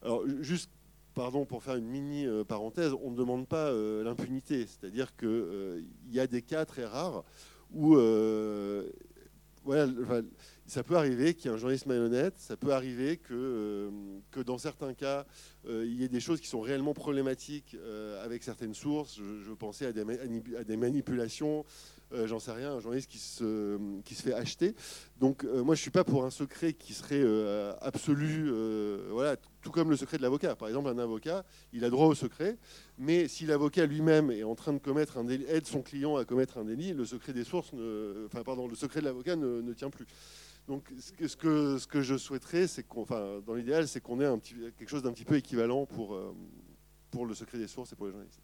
[0.03, 0.71] Alors juste,
[1.15, 3.71] pardon, pour faire une mini parenthèse, on ne demande pas
[4.03, 7.25] l'impunité, c'est-à-dire qu'il y a des cas très rares
[7.71, 7.97] où
[9.63, 10.23] voilà,
[10.71, 13.91] ça peut arriver qu'il y ait un journaliste malhonnête, ça peut arriver que, euh,
[14.31, 15.27] que dans certains cas,
[15.67, 19.17] euh, il y ait des choses qui sont réellement problématiques euh, avec certaines sources.
[19.19, 21.65] Je, pensais à des, manipulations,
[22.13, 24.77] j'en sais rien, un journaliste qui se, qui se fait acheter.
[25.19, 27.25] Donc moi, je ne suis pas pour un secret qui serait
[27.83, 28.51] absolu,
[29.11, 30.55] voilà, tout comme le secret de l'avocat.
[30.55, 32.57] Par exemple, un avocat, il a droit au secret,
[32.97, 36.25] mais si l'avocat lui-même est en train de commettre un délit, aide son client à
[36.25, 37.73] commettre un délit, le secret des sources,
[38.27, 40.07] enfin pardon, le secret de l'avocat ne tient plus.
[40.69, 44.41] Donc, ce que, ce que je souhaiterais, c'est qu'on, enfin, dans l'idéal, c'est qu'on ait
[44.79, 46.35] quelque chose d'un petit peu équivalent pour, euh,
[47.11, 48.41] pour le secret des sources et pour les journalistes.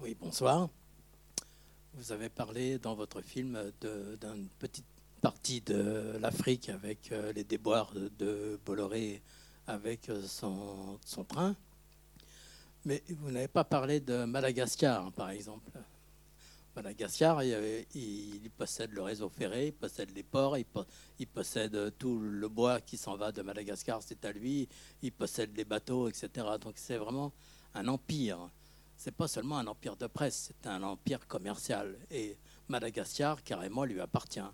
[0.00, 0.68] Oui, bonsoir.
[1.94, 4.84] Vous avez parlé dans votre film d'un petit
[5.24, 9.22] partie de l'Afrique avec euh, les déboires de Bolloré
[9.66, 11.56] avec euh, son, train.
[12.84, 15.70] Mais vous n'avez pas parlé de Madagascar, par exemple.
[16.76, 22.82] Madagascar, il, possède le réseau ferré, il possède les ports, il, possède tout le bois
[22.82, 24.68] qui s'en va de Madagascar, c'est à lui,
[25.00, 26.28] il possède les bateaux, etc.
[26.60, 27.32] Donc c'est vraiment
[27.72, 28.50] un empire.
[28.98, 31.96] C'est pas seulement un empire de presse, c'est un empire commercial.
[32.10, 32.36] Et
[32.68, 34.50] Madagascar, carrément, lui appartient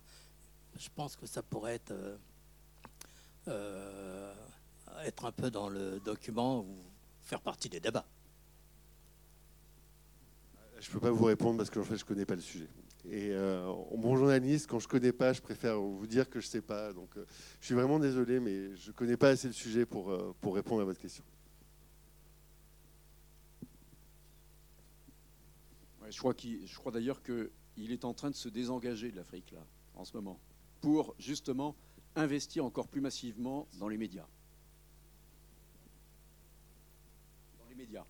[0.77, 2.17] je pense que ça pourrait être, euh,
[3.49, 4.35] euh,
[5.05, 6.79] être un peu dans le document ou
[7.23, 8.07] faire partie des débats.
[10.79, 12.69] Je ne peux pas vous répondre parce que fait, je ne connais pas le sujet.
[13.05, 16.41] Et euh, en bon journaliste, quand je ne connais pas, je préfère vous dire que
[16.41, 16.93] je ne sais pas.
[16.93, 17.11] Donc,
[17.61, 20.83] je suis vraiment désolé, mais je ne connais pas assez le sujet pour, pour répondre
[20.83, 21.25] à votre question.
[26.11, 29.65] je crois, je crois d'ailleurs qu'il est en train de se désengager de l'Afrique, là,
[29.95, 30.41] en ce moment
[30.81, 31.77] pour justement
[32.17, 34.27] investir encore plus massivement dans les médias.
[37.59, 38.05] Dans les médias.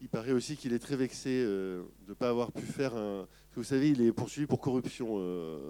[0.00, 3.26] il paraît aussi qu'il est très vexé de ne pas avoir pu faire un.
[3.56, 5.16] Vous savez, il est poursuivi pour corruption,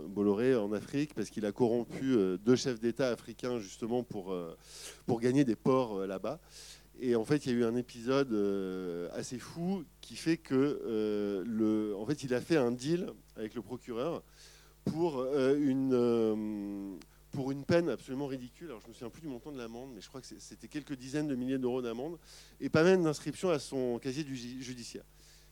[0.09, 4.35] Bolloré, en Afrique, parce qu'il a corrompu deux chefs d'État africains justement pour,
[5.07, 6.41] pour gagner des ports là-bas.
[7.01, 8.33] Et en fait, il y a eu un épisode
[9.13, 13.63] assez fou qui fait que, le, en fait, il a fait un deal avec le
[13.63, 14.23] procureur
[14.85, 16.99] pour une
[17.35, 18.69] pour une peine absolument ridicule.
[18.69, 20.95] Alors je me souviens plus du montant de l'amende, mais je crois que c'était quelques
[20.95, 22.17] dizaines de milliers d'euros d'amende,
[22.61, 25.05] et pas même d'inscription à son casier judiciaire.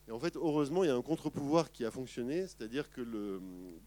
[0.07, 3.39] Et en fait, heureusement, il y a un contre-pouvoir qui a fonctionné, c'est-à-dire que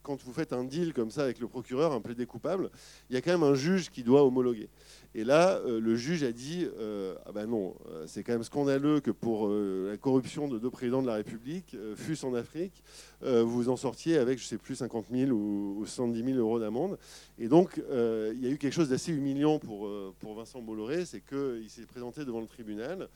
[0.02, 2.70] quand vous faites un deal comme ça avec le procureur, un plaidé coupable,
[3.10, 4.70] il y a quand même un juge qui doit homologuer.
[5.14, 8.44] Et là, euh, le juge a dit euh, Ah ben non, euh, c'est quand même
[8.44, 12.82] scandaleux que pour la corruption de deux présidents de la République, fût en Afrique,
[13.22, 16.98] vous en sortiez avec, je sais plus, 50 000 ou, 70 000 euros d'amende.
[17.38, 21.20] Et donc, il y a eu quelque chose d'assez humiliant pour, pour Vincent Bolloré c'est
[21.20, 23.08] qu'il s'est présenté devant le tribunal.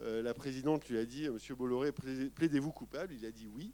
[0.00, 3.14] Euh, la présidente lui a dit Monsieur Bolloré, plaidez-vous coupable?
[3.18, 3.72] Il a dit oui.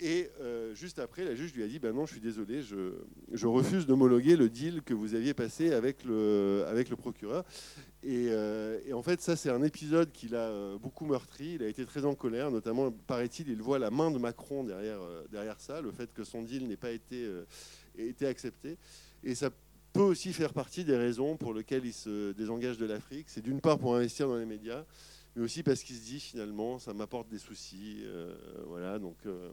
[0.00, 3.46] Et euh, juste après, la juge lui a dit ben non, je suis désolé, je,
[3.46, 7.44] refuse d'homologuer le deal que vous aviez passé avec le, avec le procureur.
[8.02, 11.54] Et, euh, en fait, ça, c'est un épisode qui l'a beaucoup meurtri.
[11.54, 15.00] Il a été très en colère, notamment, paraît-il, il voit la main de Macron derrière,
[15.30, 17.28] derrière ça, le fait que son deal n'ait pas été,
[17.96, 18.78] été accepté.
[19.22, 19.50] Et ça
[19.92, 23.26] peut aussi faire partie des raisons pour lesquelles il se désengage de l'Afrique.
[23.28, 24.84] C'est d'une part pour investir dans les médias
[25.34, 28.00] mais aussi parce qu'il se dit finalement ça m'apporte des soucis.
[28.02, 28.34] Euh,
[28.66, 29.16] voilà, donc.
[29.26, 29.50] Euh.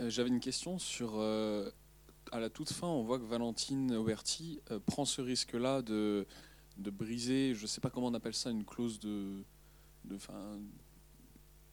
[0.00, 1.18] Euh, j'avais une question sur.
[1.20, 6.26] à la toute fin, on voit que Valentine Oberti prend ce risque-là de,
[6.76, 9.42] de briser, je ne sais pas comment on appelle ça, une clause de.
[10.04, 10.16] de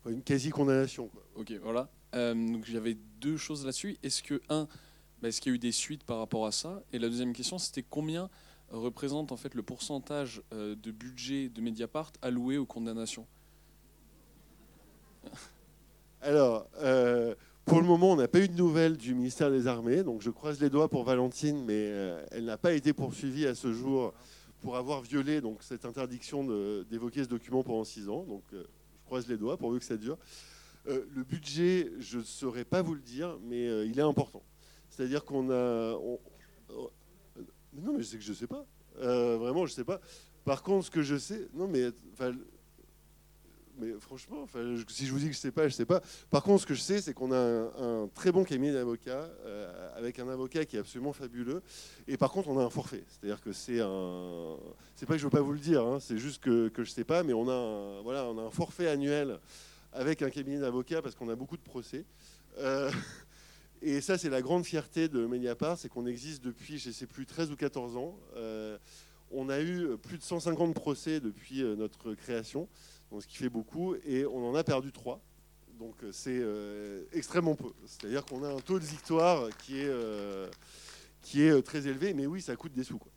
[0.08, 1.12] une quasi-condamnation.
[1.36, 1.90] Ok, voilà.
[2.14, 3.98] donc j'avais deux choses là-dessus.
[4.02, 4.68] Est-ce que, un,
[5.22, 6.84] bah, est-ce qu'il y a eu des suites par rapport à ça?
[6.92, 8.30] Et la deuxième question, c'était combien
[8.70, 13.28] représente en fait le pourcentage euh, de budget de Mediapart alloué aux condamnations
[16.22, 20.04] Alors, euh, pour le moment, on n'a pas eu de nouvelles du ministère des Armées,
[20.04, 23.56] donc je croise les doigts pour Valentine, mais euh, elle n'a pas été poursuivie à
[23.56, 24.14] ce jour
[24.62, 26.44] pour avoir violé donc, cette interdiction
[26.90, 28.24] d'évoquer ce document pendant six ans.
[28.24, 30.18] Donc, je croise les doigts pourvu que ça dure.
[30.86, 34.42] le budget, je ne saurais pas vous le dire, mais il est important.
[34.90, 35.96] C'est-à-dire qu'on a,
[37.82, 38.66] non, mais c'est que je sais pas.
[39.00, 40.00] Euh, vraiment, je sais pas.
[40.44, 41.90] Par contre, ce que je sais, non, mais,
[43.78, 44.46] mais franchement,
[44.88, 46.02] si je vous dis que je sais pas, je sais pas.
[46.30, 49.98] Par contre, ce que je sais, c'est qu'on a un, très bon cabinet d'avocats euh,
[49.98, 51.62] avec un avocat qui est absolument fabuleux.
[52.08, 53.04] Et par contre, on a un forfait.
[53.08, 54.58] C'est-à-dire que c'est un.
[54.96, 55.84] C'est pas que je veux pas vous le dire.
[55.84, 58.44] Hein, c'est juste que, que je sais pas, mais on a un, voilà, on a
[58.44, 59.40] un forfait annuel
[59.92, 62.06] avec un cabinet d'avocats parce qu'on a beaucoup de procès.
[62.60, 62.92] Euh,
[63.82, 67.06] et ça, c'est la grande fierté de Mediapart, c'est qu'on existe depuis, je ne sais
[67.06, 68.18] plus, 13 ou 14 ans.
[68.36, 68.78] Euh,
[69.32, 72.68] on a eu plus de 150 procès depuis euh, notre création,
[73.12, 75.22] donc ce qui fait beaucoup, et on en a perdu 3.
[75.78, 76.42] Donc euh, c'est
[77.18, 77.72] extrêmement peu.
[77.86, 79.92] C'est-à-dire qu'on a un taux de victoire qui est,
[81.22, 82.98] qui est très élevé, mais oui, ça coûte des sous.
[82.98, 83.12] Quoi.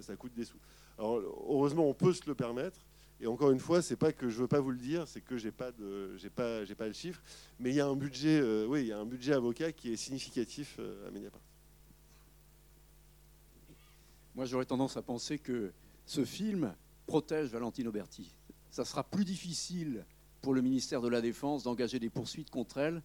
[0.00, 0.58] ça coûte des sous.
[0.98, 2.80] Alors heureusement, on peut se le permettre.
[3.20, 5.36] Et encore une fois, c'est pas que je veux pas vous le dire, c'est que
[5.36, 7.20] j'ai pas de, j'ai pas, j'ai pas le chiffre,
[7.58, 9.92] mais il y a un budget, euh, oui, il y a un budget avocat qui
[9.92, 11.40] est significatif euh, à Mediapart.
[14.36, 15.72] Moi, j'aurais tendance à penser que
[16.06, 16.74] ce film
[17.06, 18.36] protège Valentine Auberti.
[18.70, 20.04] Ça sera plus difficile
[20.40, 23.02] pour le ministère de la Défense d'engager des poursuites contre elle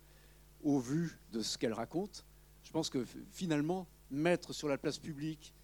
[0.61, 2.23] au vu de ce qu'elle raconte.
[2.63, 5.55] Je pense que finalement, mettre sur la place publique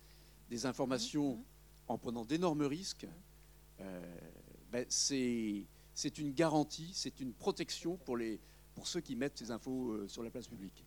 [0.50, 1.44] des informations mmh.
[1.90, 3.08] en prenant d'énormes risques,
[3.82, 4.02] euh,
[4.72, 8.40] ben, c'est une garantie, c'est une protection pour, les,
[8.76, 10.86] pour ceux qui mettent ces infos euh, sur la place publique.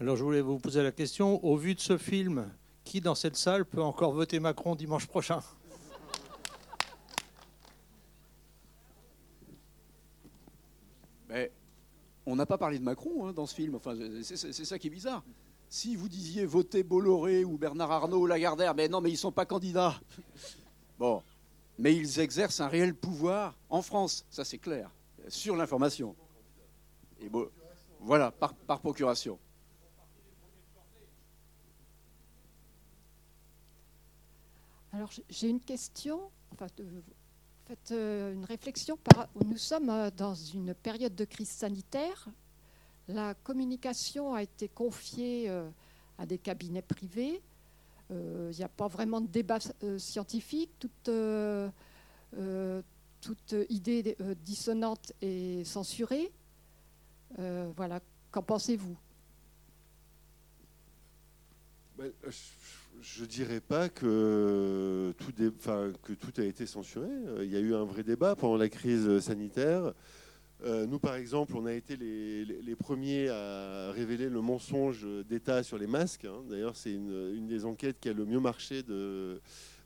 [0.00, 2.50] Alors je voulais vous poser la question, au vu de ce film,
[2.84, 5.40] qui dans cette salle peut encore voter Macron dimanche prochain?
[11.28, 11.48] Ben,
[12.26, 14.90] On n'a pas parlé de Macron hein, dans ce film, enfin, c'est ça qui est
[14.90, 15.22] bizarre.
[15.72, 19.18] Si vous disiez voter Bolloré ou Bernard Arnault ou Lagardère, mais non, mais ils ne
[19.18, 19.98] sont pas candidats.
[20.98, 21.22] Bon,
[21.78, 24.90] mais ils exercent un réel pouvoir en France, ça c'est clair,
[25.28, 26.14] sur l'information.
[27.22, 27.48] Et bon,
[28.00, 29.38] voilà, par, procuration.
[34.92, 36.20] Alors j'ai une question,
[36.52, 36.66] enfin,
[37.66, 38.98] faites euh, une réflexion.
[39.42, 42.28] nous sommes euh, dans une période de crise sanitaire
[43.12, 45.68] la communication a été confiée euh,
[46.18, 47.40] à des cabinets privés.
[48.10, 50.70] Euh, il n'y a pas vraiment de débat euh, scientifique.
[50.78, 51.10] Toute,
[53.68, 56.32] idée dissonante est censurée.
[57.76, 58.00] voilà.
[58.32, 58.96] Qu'en pensez-vous?
[61.96, 62.10] Ben,
[63.00, 67.08] je dirais pas que tout a été censuré.
[67.42, 69.92] Il y a eu un vrai débat pendant la crise sanitaire.
[70.64, 75.78] Euh, nous, par exemple, on a été les, premiers à révéler le mensonge d'État sur
[75.78, 76.24] les masques.
[76.24, 76.42] Hein.
[76.48, 79.40] D'ailleurs, c'est une, des enquêtes qui a le mieux marché de,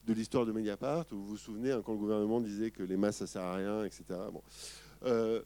[0.06, 1.06] l'histoire de Mediapart.
[1.10, 3.84] Vous vous souvenez, hein, quand le gouvernement disait que les masques, ça sert à rien,
[3.84, 4.04] etc.
[4.32, 4.42] Bon.
[5.04, 5.42] Euh,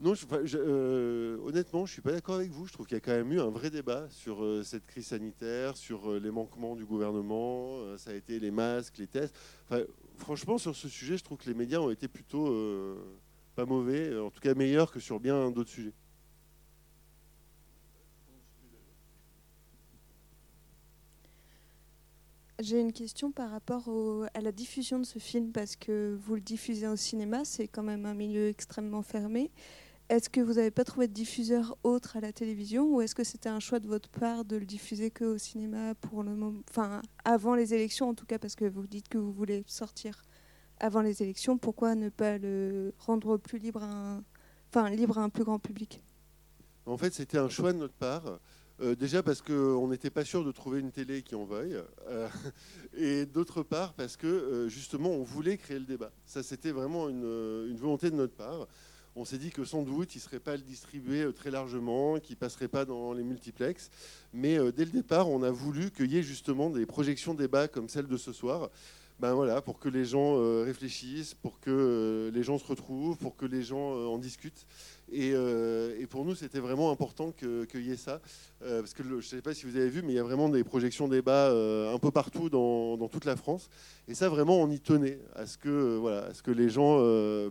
[0.00, 2.66] non, euh, honnêtement, je ne suis pas d'accord avec vous.
[2.66, 5.76] Je trouve qu'il y a quand même eu un vrai débat sur cette crise sanitaire,
[5.76, 7.96] sur les manquements du gouvernement.
[7.98, 9.36] ça a été les masques, les tests.
[10.16, 12.48] franchement, sur ce sujet, je trouve que les médias ont été plutôt
[13.54, 15.92] pas mauvais, en tout cas meilleur que sur bien d'autres sujets.
[22.60, 23.90] J'ai une question par rapport
[24.34, 27.82] à la diffusion de ce film, parce que vous le diffusez au cinéma, c'est quand
[27.82, 29.50] même un milieu extrêmement fermé.
[30.08, 33.24] Est-ce que vous n'avez pas trouvé de diffuseur autre à la télévision, ou est-ce que
[33.24, 37.02] c'était un choix de votre part de le diffuser qu'au cinéma pour le moment, enfin
[37.24, 40.22] avant les élections en tout cas, parce que vous dites que vous voulez sortir
[40.82, 44.24] avant les élections, pourquoi ne pas le rendre plus libre à un,
[44.68, 46.02] enfin, libre à un plus grand public?
[46.84, 48.40] En fait, c'était un choix de notre part.
[48.80, 52.28] Euh, déjà parce qu'on n'était pas sûr de trouver une télé qui en veuille, euh,
[52.96, 56.10] et d'autre part parce que euh, justement on voulait créer le débat.
[56.26, 58.66] Ça c'était vraiment une, volonté de notre part.
[59.14, 62.34] On s'est dit que sans doute il ne serait pas le distribuer très largement, qu'il
[62.34, 63.90] ne passerait pas dans les multiplex,
[64.32, 67.90] mais dès le départ on a voulu qu'il y ait justement des projections débat comme
[67.90, 68.70] celle de ce soir
[69.22, 73.16] ben voilà, pour que les gens euh, réfléchissent, pour que euh, les gens se retrouvent,
[73.16, 74.66] pour que les gens euh, en discutent.
[75.12, 75.32] Et,
[76.10, 78.20] pour nous, c'était vraiment important qu'il y ait ça.
[78.60, 80.48] parce que je ne sais pas si vous avez vu, mais il y a vraiment
[80.48, 83.68] des projections débat un peu partout dans, toute la France.
[84.08, 86.98] Et ça, vraiment, on y tenait à ce que les gens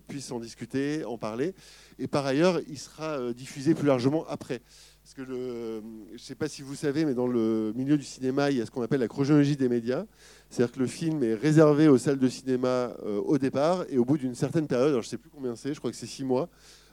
[0.07, 1.53] puissent en discuter, en parler.
[1.99, 4.61] Et par ailleurs, il sera diffusé plus largement après.
[5.13, 8.49] Parce que je ne sais pas si vous savez, mais dans le milieu du cinéma,
[8.49, 10.05] il y a ce qu'on appelle la chronologie des médias.
[10.49, 14.05] C'est-à-dire que le film est réservé aux salles de cinéma euh, au départ, et au
[14.05, 16.05] bout d'une certaine période, alors je ne sais plus combien c'est, je crois que c'est
[16.05, 16.47] six mois,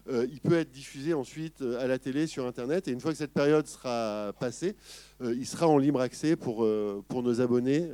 [0.08, 2.88] euh, il peut être diffusé ensuite euh, à la télé, sur Internet.
[2.88, 4.76] Et une fois que cette période sera passée,
[5.20, 7.90] il sera en libre accès pour, nos abonnés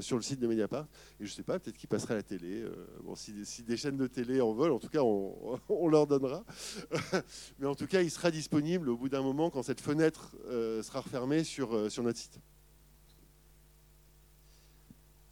[0.00, 0.86] sur le site de Mediapart.
[1.20, 2.64] Et je ne sais pas, peut-être qu'il passera à la télé.
[3.04, 6.44] bon, si, des chaînes de télé en veulent, en tout cas, on, on leur donnera.
[7.58, 10.34] Mais en tout cas, il sera disponible au bout d'un moment quand cette fenêtre
[10.82, 12.40] sera refermée sur, sur notre site.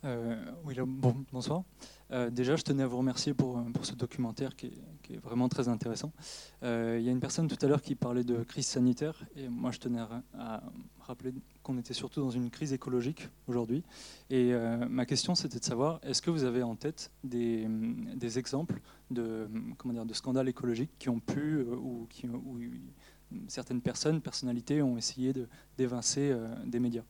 [0.04, 1.62] Euh, oui, bon, bonsoir.
[2.10, 5.68] Euh, déjà, je tenais à vous remercier pour, pour ce documentaire qui est, vraiment très
[5.68, 6.12] intéressant.
[6.62, 9.48] Euh, il y a une personne tout à l'heure qui parlait de crise sanitaire, et
[9.48, 10.00] moi je tenais
[10.38, 10.62] à,
[11.00, 13.84] rappeler qu'on était surtout dans une crise écologique aujourd'hui.
[14.30, 14.54] Et
[14.88, 19.48] ma question, c'était de savoir, est-ce que vous avez en tête des, des, exemples de,
[19.76, 22.58] comment dire, de scandales écologiques qui ont pu, ou qui, où
[23.46, 25.34] certaines personnes, personnalités, ont essayé
[25.76, 27.04] d'évincer des médias?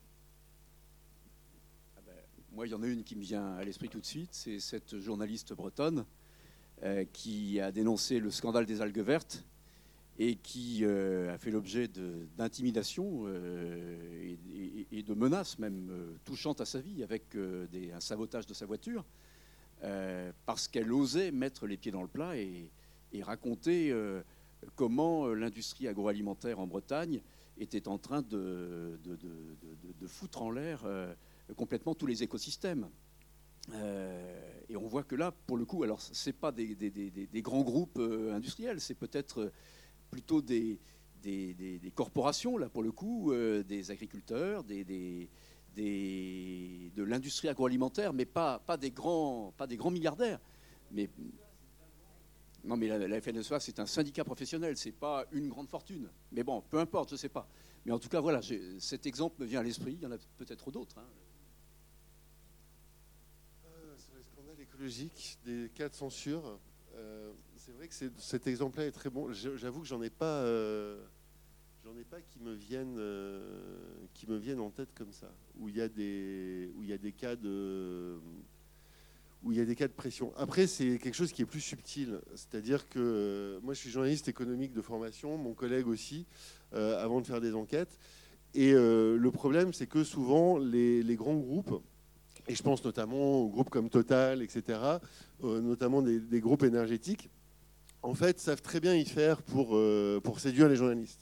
[2.55, 4.61] Moi, il y en a une qui me vient à l'esprit tout de suite, c'est
[4.61, 6.05] cette journaliste bretonne
[6.85, 9.45] euh, qui a dénoncé le scandale des algues vertes
[10.21, 11.89] et qui euh, a fait l'objet
[12.39, 14.37] d'intimidation euh,
[14.93, 15.91] et, de menaces même
[16.25, 19.05] touchantes à sa vie avec un sabotage de sa voiture
[20.47, 22.71] parce qu'elle osait mettre les pieds dans le plat et,
[23.23, 23.95] raconter
[24.77, 27.21] comment l'industrie agroalimentaire en Bretagne
[27.59, 28.99] était en train de
[30.07, 30.87] foutre en l'air
[31.57, 32.89] complètement tous les écosystèmes.
[33.73, 36.77] Euh, et on voit que là, pour le coup, alors c'est pas des,
[37.37, 39.53] grands groupes euh, industriels, c'est peut-être
[40.11, 40.79] plutôt des,
[41.95, 45.29] corporations, là pour le coup, euh, des agriculteurs, de
[46.97, 50.41] l'industrie agroalimentaire, mais pas, des grands, pas des grands milliardaires.
[50.93, 51.09] Mais,
[52.65, 56.09] non, mais la, la FNSEA, c'est un syndicat professionnel, c'est pas une grande fortune.
[56.33, 57.49] Mais bon, peu importe, je sais pas.
[57.85, 58.41] Mais en tout cas, voilà,
[58.79, 59.93] cet exemple me vient à l'esprit.
[59.93, 60.97] Il y en a peut-être d'autres.
[60.99, 61.05] Hein.
[65.45, 66.59] Des cas de censure.
[66.97, 69.33] Euh, c'est vrai que cet exemple-là est très bon.
[69.33, 71.03] J'avoue que j'en ai pas, euh,
[71.85, 73.41] j'en ai pas qui me viennent, euh,
[74.13, 75.33] qui me viennent en tête comme ça.
[75.59, 78.19] Où il y a des, où il y a des cas de,
[79.43, 80.35] où il y a des cas de pression.
[80.37, 82.21] Après, c'est quelque chose qui est plus subtil.
[82.35, 86.27] C'est-à-dire que moi, je suis journaliste économique de formation, mon collègue aussi,
[86.73, 87.99] avant de faire des enquêtes.
[88.55, 91.83] Et le problème, c'est que souvent, les grands groupes
[92.49, 94.79] et je pense notamment aux groupes comme Total, etc.,
[95.43, 97.31] euh, notamment des, groupes énergétiques,
[98.03, 101.21] en fait, savent très bien y faire pour, euh, pour séduire les journalistes.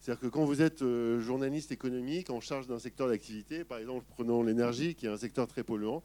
[0.00, 4.04] C'est-à-dire que quand vous êtes euh, journaliste économique en charge d'un secteur d'activité, par exemple
[4.08, 6.02] prenons l'énergie, qui est un secteur très polluant,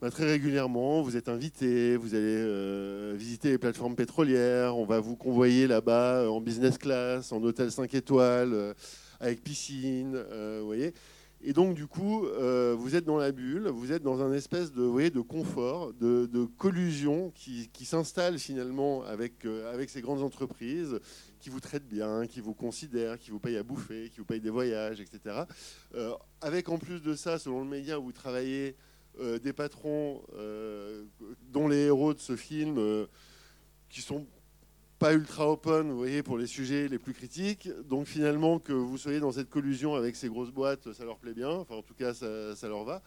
[0.00, 5.16] bah, très régulièrement, vous êtes invité, vous allez visiter les plateformes pétrolières, on va vous
[5.16, 8.74] convoyer là-bas en business class, en hôtel 5 étoiles,
[9.20, 10.20] avec piscine,
[10.60, 10.92] vous voyez.
[11.44, 14.70] Et donc, du coup, euh, vous êtes dans la bulle, vous êtes dans un espèce
[14.70, 21.00] de, vous de confort, de, collusion qui, s'installe finalement avec, euh, avec ces grandes entreprises
[21.40, 24.40] qui vous traitent bien, qui vous considèrent, qui vous payent à bouffer, qui vous payent
[24.40, 25.42] des voyages, etc.
[25.96, 28.76] Euh, avec en plus de ça, selon le média où vous travaillez,
[29.44, 30.22] des patrons
[31.50, 33.06] dont les héros de ce film
[33.90, 34.26] qui sont
[35.02, 37.68] pas ultra open, vous voyez, pour les sujets les plus critiques.
[37.88, 41.34] Donc finalement, que vous soyez dans cette collusion avec ces grosses boîtes, ça leur plaît
[41.34, 41.50] bien.
[41.50, 43.02] Enfin, en tout cas, ça, leur va.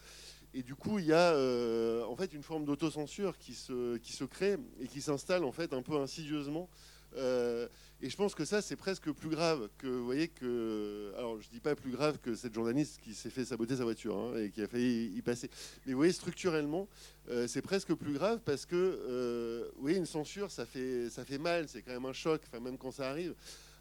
[0.54, 4.12] Et du coup, il y a euh, en fait une forme d'autocensure qui se, qui
[4.12, 6.70] se crée et qui s'installe en fait un peu insidieusement.
[7.16, 7.70] Euh,
[8.06, 11.12] et je pense que ça, c'est presque plus grave que, vous voyez, que.
[11.18, 14.16] Alors, je dis pas plus grave que cette journaliste qui s'est fait saboter sa voiture
[14.16, 15.50] hein, et qui a failli y passer.
[15.86, 16.88] Mais vous voyez, structurellement,
[17.32, 21.40] euh, c'est presque plus grave parce que, euh, voyez, une censure, ça fait, ça fait
[21.40, 23.34] mal, c'est quand même un choc, même quand ça arrive.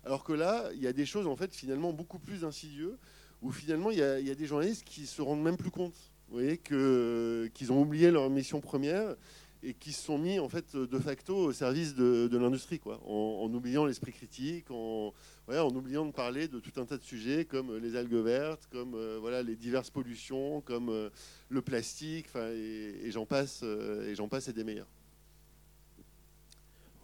[0.07, 2.97] Alors que là, il y a des choses, en fait, finalement, beaucoup plus insidieuses,
[3.43, 5.71] où finalement, il y, a, il y a des journalistes qui se rendent même plus
[5.71, 5.97] compte.
[6.29, 9.17] Vous voyez, qu'ils ont oublié leur mission première
[9.65, 13.53] et qui se sont mis en fait de facto au service de, l'industrie, quoi, en,
[13.53, 15.13] oubliant l'esprit critique, en,
[15.49, 19.19] oubliant de parler de tout un tas de sujets comme les algues vertes, comme euh,
[19.19, 21.09] voilà les diverses pollutions, comme euh,
[21.49, 24.89] le plastique, et, et j'en passe, euh, et j'en passe des meilleurs.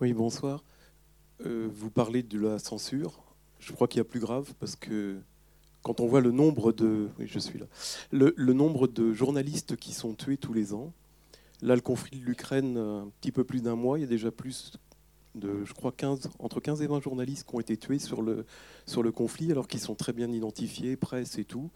[0.00, 0.62] Oui, bonsoir.
[1.40, 3.22] vous parlez de la censure.
[3.58, 5.18] Je crois qu'il y a plus grave parce que
[5.82, 7.66] quand on voit le nombre de, oui, je suis là,
[8.12, 10.92] le nombre de journalistes qui sont tués tous les ans,
[11.62, 14.08] Là, le conflit de l'Ukraine, euh, un petit peu plus d'un mois, il y a
[14.08, 14.72] déjà plus
[15.34, 18.46] de, je crois, 15, entre 15 et 20 journalistes qui ont été tués sur le,
[18.86, 21.70] sur le conflit, alors qu'ils sont très bien identifiés, presse et tout,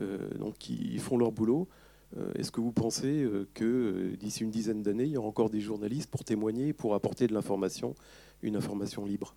[0.00, 1.68] euh, donc ils font leur boulot.
[2.16, 5.60] Euh, est-ce que vous pensez que d'ici une dizaine d'années, il y aura encore des
[5.60, 7.94] journalistes pour témoigner, pour apporter de l'information,
[8.42, 9.34] une information libre?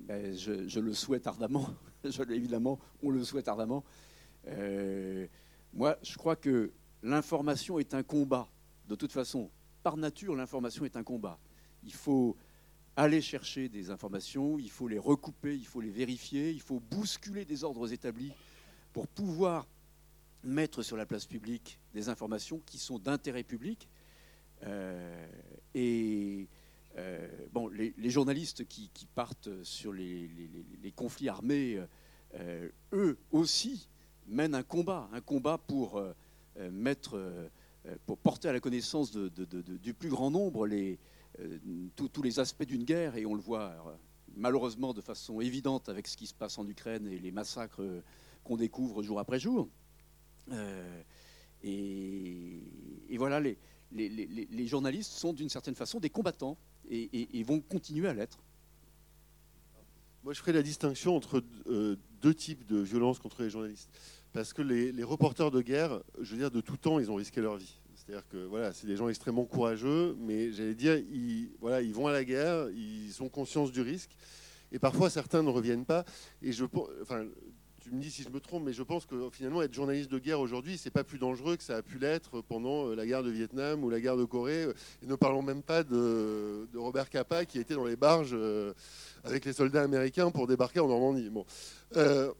[0.00, 1.66] Ben, je, je, le souhaite ardemment.
[2.30, 3.84] évidemment, on le souhaite ardemment.
[4.48, 5.26] Euh,
[5.72, 8.48] moi, je crois que l'information est un combat.
[8.88, 9.50] De toute façon,
[9.82, 11.38] par nature, l'information est un combat.
[11.82, 12.36] Il faut
[12.96, 17.44] aller chercher des informations, il faut les recouper, il faut les vérifier, il faut bousculer
[17.44, 18.32] des ordres établis
[18.92, 19.66] pour pouvoir
[20.44, 23.88] mettre sur la place publique des informations qui sont d'intérêt public.
[24.62, 25.26] Euh,
[25.74, 26.48] et
[26.96, 31.82] euh, bon, les, journalistes qui, partent sur les, conflits armés,
[32.34, 33.88] euh, eux aussi
[34.26, 36.12] mènent un combat, un combat pour euh,
[36.70, 37.20] mettre,
[38.06, 40.68] pour porter à la connaissance du plus grand nombre
[41.96, 43.98] tous les aspects d'une guerre, et on le voit
[44.36, 47.82] malheureusement de façon évidente avec ce qui se passe en Ukraine et les massacres
[48.44, 49.68] qu'on découvre jour après jour.
[51.64, 52.60] et,
[53.16, 53.40] voilà,
[53.90, 56.56] les, journalistes sont d'une certaine façon des combattants
[56.90, 58.38] et, vont continuer à l'être.
[60.22, 63.90] Moi, je ferai la distinction entre euh, deux types de violences contre les journalistes.
[64.32, 67.40] Parce que les, reporters de guerre, je veux dire, de tout temps, ils ont risqué
[67.40, 67.78] leur vie.
[67.94, 72.06] C'est-à-dire que voilà, c'est des gens extrêmement courageux, mais j'allais dire, ils, voilà, ils vont
[72.06, 74.10] à la guerre, ils ont conscience du risque,
[74.72, 76.04] et parfois certains ne reviennent pas.
[76.42, 76.64] Et je,
[77.00, 77.26] enfin,
[77.84, 80.18] tu me dis si je me trompe, mais je pense que finalement être journaliste de
[80.18, 83.22] guerre aujourd'hui, c'est pas plus dangereux que ça a pu l'être pendant euh, la guerre
[83.22, 84.68] de Vietnam ou la guerre de Corée.
[85.02, 88.72] Et ne parlons même pas de, Robert Capa qui était dans les barges euh,
[89.22, 91.28] avec les soldats américains pour débarquer en Normandie.
[91.28, 91.44] Bon.
[91.96, 92.32] Euh,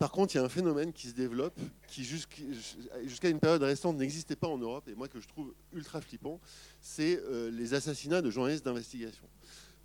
[0.00, 1.56] par contre, il y a un phénomène qui se développe,
[1.86, 6.00] qui jusqu'à une période récente n'existait pas en Europe, et moi que je trouve ultra
[6.00, 6.40] flippant,
[6.80, 7.22] c'est
[7.52, 9.24] les assassinats de journalistes d'investigation.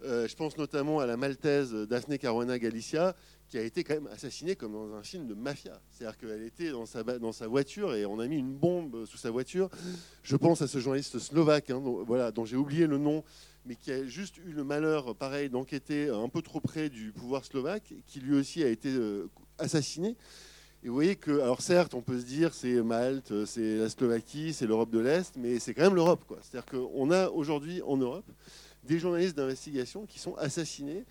[0.02, 3.16] je pense notamment à la maltaise Daphne Caruana Galicia,
[3.50, 5.82] qui a été quand même assassinée comme dans un film de mafia.
[5.92, 9.70] C'est-à-dire qu'elle était dans sa, voiture et on a mis une bombe sous sa voiture.
[10.24, 13.24] Je pense à ce journaliste slovaque, hein, dont, voilà, dont j'ai oublié le nom,
[13.66, 17.44] mais qui a juste eu le malheur, pareil, d'enquêter un peu trop près du pouvoir
[17.44, 19.28] slovaque, qui lui aussi a été euh,
[19.58, 20.16] assassiné.
[20.84, 24.54] Et vous voyez que, alors certes, on peut se dire c'est Malte, c'est la Slovaquie,
[24.54, 26.24] c'est l'Europe de l'Est, mais c'est quand même l'Europe.
[26.42, 28.30] C'est-à-dire qu'on a aujourd'hui en Europe
[28.84, 31.04] des journalistes d'investigation qui sont assassinés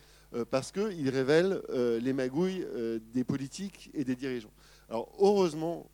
[0.51, 4.53] parce qu'ils révèlent euh, les magouilles euh, des politiques et des dirigeants.
[4.89, 5.91] Alors heureusement,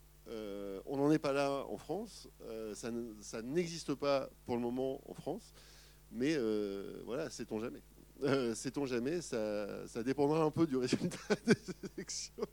[0.87, 2.29] on n'en est pas là en France,
[2.75, 5.53] ça n'existe pas pour le moment en France,
[6.11, 6.37] mais
[7.05, 7.83] voilà, sait-on jamais.
[8.55, 11.55] sait-on jamais, ça, dépendra un peu du résultat des
[11.97, 12.45] élections.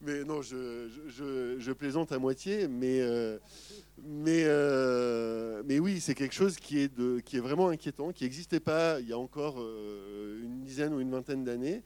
[0.00, 3.02] Mais non, je, plaisante à moitié, mais
[4.02, 8.24] mais, euh, mais oui, c'est quelque chose qui est, de, qui est vraiment inquiétant, qui
[8.24, 11.82] n'existait pas il y a encore euh, une dizaine ou une vingtaine d'années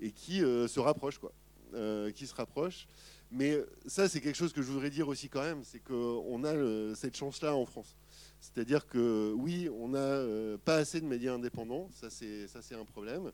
[0.00, 1.32] et qui euh, se rapproche, quoi.
[2.14, 2.86] qui se rapproche.
[3.30, 6.94] Mais ça, c'est quelque chose que je voudrais dire aussi quand même, c'est qu'on a
[6.96, 7.94] cette chance-là en France.
[8.40, 13.30] C'est-à-dire que oui, on n'a pas assez de médias indépendants, ça c'est un problème.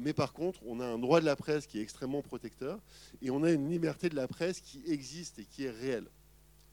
[0.00, 2.80] mais par contre, on a un droit de la presse qui est extrêmement protecteur
[3.20, 6.08] et on a une liberté de la presse qui existe et qui est réelle.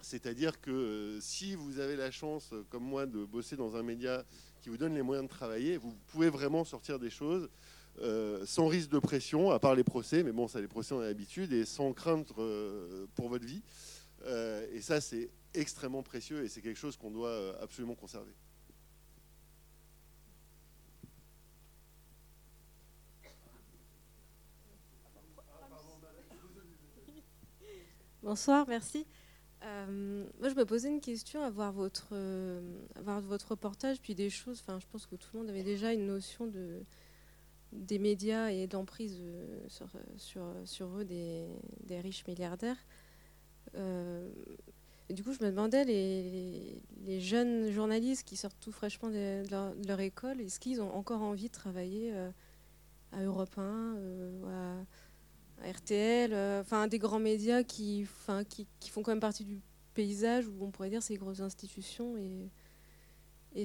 [0.01, 4.23] C'est-à-dire que si vous avez la chance, comme moi, de bosser dans un média
[4.61, 7.49] qui vous donne les moyens de travailler, vous pouvez vraiment sortir des choses
[8.01, 11.01] euh, sans risque de pression, à part les procès, mais bon, ça, les procès, on
[11.01, 13.61] a l'habitude, et sans crainte euh, pour votre vie.
[14.25, 18.33] Euh, et ça, c'est extrêmement précieux et c'est quelque chose qu'on doit absolument conserver.
[28.21, 29.07] Bonsoir, merci.
[29.63, 32.61] Euh, moi, je me posais une question à voir votre, euh,
[32.97, 34.59] votre reportage, puis des choses.
[34.61, 36.83] Enfin, je pense que tout le monde avait déjà une notion de,
[37.71, 39.87] des médias et d'emprise euh, sur,
[40.17, 42.77] sur, sur, eux des riches milliardaires.
[45.09, 49.43] Du coup, je me demandais, les, jeunes journalistes qui sortent tout fraîchement de,
[49.87, 52.13] leur, école, est-ce qu'ils ont encore envie de travailler
[53.11, 53.95] à Europe 1,
[54.47, 54.85] à
[55.63, 58.45] RTL, euh, enfin des grands médias qui, font
[58.95, 59.59] quand même partie du
[59.93, 62.49] paysage où on pourrait dire c'est grosses institutions et,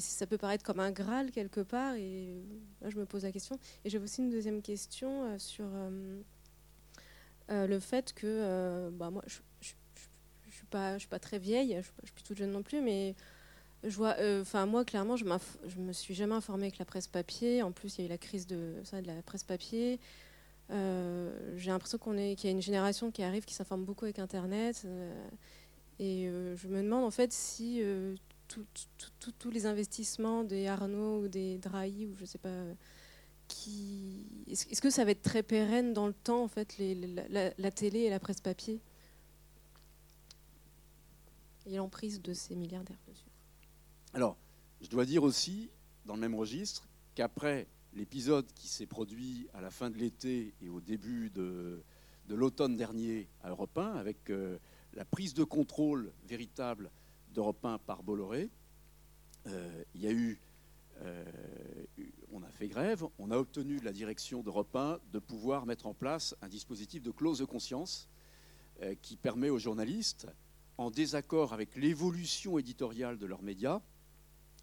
[0.01, 2.43] ça peut paraître comme un Graal quelque part et
[2.81, 3.59] là je me pose la question.
[3.85, 5.67] Et j'ai aussi une deuxième question euh, sur
[7.51, 9.75] euh, le fait que bah, moi je, je,
[10.65, 13.15] suis pas, je suis pas très vieille, je, suis toute jeune non plus, mais
[13.83, 15.25] je vois, enfin moi clairement je,
[15.67, 17.63] je me suis jamais informée avec la presse papier.
[17.63, 20.01] En plus il y a eu la crise de, ça, de la presse papier.
[20.71, 24.05] Euh, j'ai l'impression qu'on est, qu'il y a une génération qui arrive, qui s'informe beaucoup
[24.05, 24.83] avec Internet.
[24.87, 25.13] Euh,
[25.99, 27.83] et euh, je me demande en fait si
[28.49, 32.65] tous les investissements des Arnaud ou des Drahi ou je sais pas,
[33.49, 36.95] qui, est-ce, que ça va être très pérenne dans le temps en fait, les,
[37.29, 38.81] la, télé et la presse papier?
[41.67, 43.31] Et l'emprise de ces milliardaires dessus
[44.13, 44.37] Alors,
[44.81, 45.71] je dois dire aussi,
[46.05, 50.69] dans le même registre, qu'après l'épisode qui s'est produit à la fin de l'été et
[50.69, 51.83] au début de,
[52.29, 54.59] l'automne dernier à Europe 1, avec euh,
[54.95, 56.91] la prise de contrôle véritable
[57.33, 58.51] d'Europe 1 par Bolloré.
[59.47, 60.41] Euh, il y a eu,
[61.03, 61.25] euh,
[62.33, 65.87] on a fait grève, on a obtenu de la direction d'Europe 1 de pouvoir mettre
[65.87, 68.09] en place un dispositif de clause de conscience
[69.03, 70.27] qui permet aux journalistes,
[70.79, 73.81] en désaccord avec l'évolution éditoriale de leurs médias,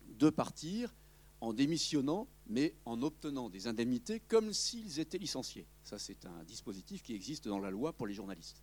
[0.08, 0.94] de partir
[1.40, 5.66] en démissionnant, mais en obtenant des indemnités comme s'ils étaient licenciés.
[5.84, 8.62] Ça, c'est un dispositif qui existe dans la loi pour les journalistes.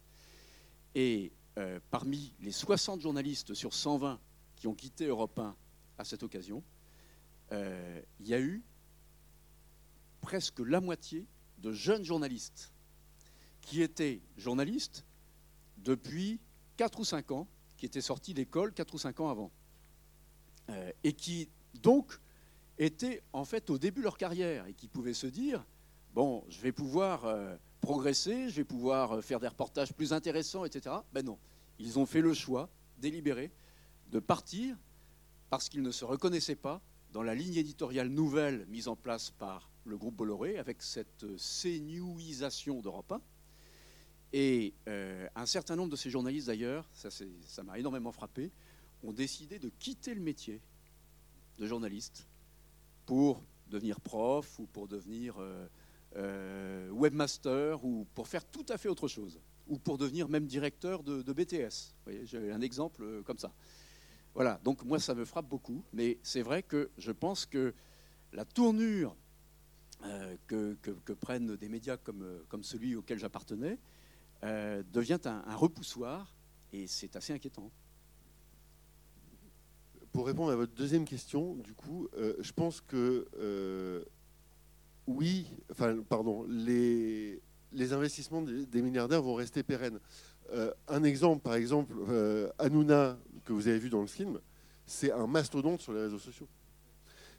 [0.94, 4.20] Et euh, parmi les 60 journalistes sur 120
[4.56, 5.56] qui ont quitté Europe 1
[5.98, 6.62] à cette occasion,
[7.52, 8.62] euh, il y a eu
[10.20, 11.26] presque la moitié
[11.58, 12.72] de jeunes journalistes
[13.60, 15.04] qui étaient journalistes
[15.78, 16.40] depuis
[16.78, 19.50] 4 ou 5 ans, qui étaient sortis d'école 4 ou 5 ans avant,
[20.70, 21.50] euh, et qui
[21.82, 22.18] donc
[22.78, 25.66] étaient en fait au début de leur carrière et qui pouvaient se dire
[26.14, 30.64] bon, je vais pouvoir euh, progresser, je vais pouvoir euh, faire des reportages plus intéressants,
[30.64, 30.94] etc.
[31.12, 31.38] Ben non,
[31.80, 33.50] ils ont fait le choix délibéré
[34.12, 34.76] de partir
[35.50, 36.80] parce qu'ils ne se reconnaissaient pas
[37.12, 42.80] dans la ligne éditoriale nouvelle mise en place par le groupe Bolloré avec cette CNewisation
[42.80, 43.20] d'Europe 1.
[44.32, 48.50] Et euh, un certain nombre de ces journalistes, d'ailleurs, ça m'a énormément frappé,
[49.02, 50.60] ont décidé de quitter le métier
[51.58, 52.26] de journaliste
[53.06, 55.66] pour devenir prof ou pour devenir euh,
[56.16, 61.02] euh, webmaster ou pour faire tout à fait autre chose ou pour devenir même directeur
[61.02, 61.94] de, BTS.
[61.94, 63.52] Vous voyez, j'ai un exemple comme ça.
[64.34, 67.74] Voilà, donc moi ça me frappe beaucoup, mais c'est vrai que je pense que
[68.32, 69.14] la tournure
[70.46, 70.76] que,
[71.20, 73.78] prennent des médias comme celui auquel j'appartenais
[74.42, 76.34] devient un repoussoir
[76.72, 77.70] et c'est assez inquiétant
[80.12, 84.04] pour répondre à votre deuxième question, du coup, euh, je pense que euh,
[85.06, 87.40] oui, enfin, pardon, les,
[87.92, 90.00] investissements des, milliardaires vont rester pérennes.
[90.52, 91.94] Euh, un exemple, par exemple,
[92.58, 94.40] Hanouna, que vous avez vu dans le film,
[94.86, 96.48] c'est un mastodonte sur les réseaux sociaux.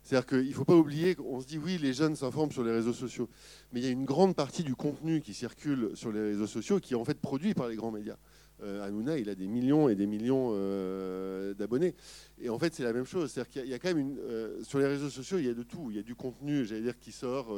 [0.10, 2.72] C'est-à-dire qu'il ne faut pas oublier qu'on se dit oui, les jeunes s'informent sur les
[2.72, 3.30] réseaux sociaux,
[3.72, 6.80] mais il y a une grande partie du contenu qui circule sur les réseaux sociaux
[6.80, 8.18] qui est en fait produit par les grands médias.
[8.64, 11.94] Euh, Hanouna, il a des millions et des millions euh, d'abonnés.
[12.42, 13.30] Et en fait, c'est la même chose.
[13.32, 13.94] C'est-à-dire qu'il y, a quand.
[13.96, 15.92] Euh, sur les réseaux sociaux, il y a de tout.
[15.92, 17.56] Il y a du contenu, j'allais dire, qui sort.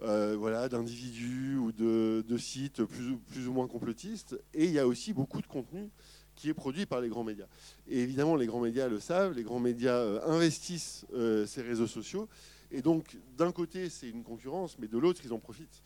[0.00, 4.36] voilà, d'individus ou de, sites plus, plus, ou moins complotistes.
[4.54, 5.88] Et il y a aussi beaucoup de contenu
[6.34, 7.46] qui est produit par les grands médias.
[7.88, 11.06] Et évidemment, les grands médias le savent, les grands médias investissent
[11.46, 12.28] ces réseaux sociaux.
[12.70, 15.82] Et donc, d'un côté, c'est une concurrence, mais de l'autre, ils en profitent.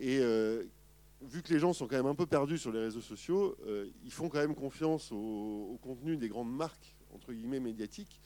[0.00, 0.20] Et
[1.28, 3.86] vu que les gens sont quand même un peu perdus sur les réseaux sociaux, euh,
[4.04, 8.20] ils font quand même confiance au, contenu des grandes marques entre guillemets médiatique.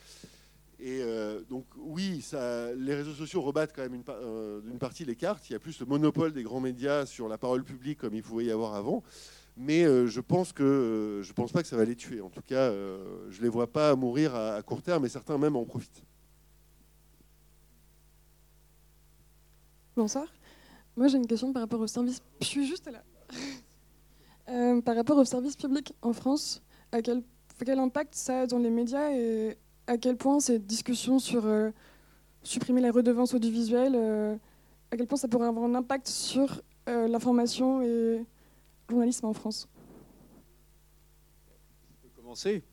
[0.78, 2.24] Et euh, donc oui,
[2.76, 5.48] les réseaux sociaux rebattent quand même une, euh, d'une partie les cartes.
[5.48, 8.22] Il y a plus le monopole des grands médias sur la parole publique comme il
[8.22, 9.02] pouvait y avoir avant.
[9.56, 12.20] Mais euh, je pense que je pense pas que ça va les tuer.
[12.20, 15.64] En tout cas, je les vois pas mourir à, court terme, et certains même en
[15.64, 16.02] profitent.
[19.96, 20.26] Bonsoir.
[20.96, 22.20] Moi, j'ai une question par rapport au service.
[22.40, 23.02] Je suis juste là.
[24.82, 27.22] par rapport au service public en France, à quel,
[27.78, 31.70] impact ça a dans les médias et à quel point cette discussion sur euh,
[32.42, 34.36] supprimer la redevance audiovisuelle, euh,
[34.90, 38.24] à quel point ça pourrait avoir un impact sur euh, l'information et
[38.88, 39.68] journalisme en France
[41.90, 42.64] Je peux commencer?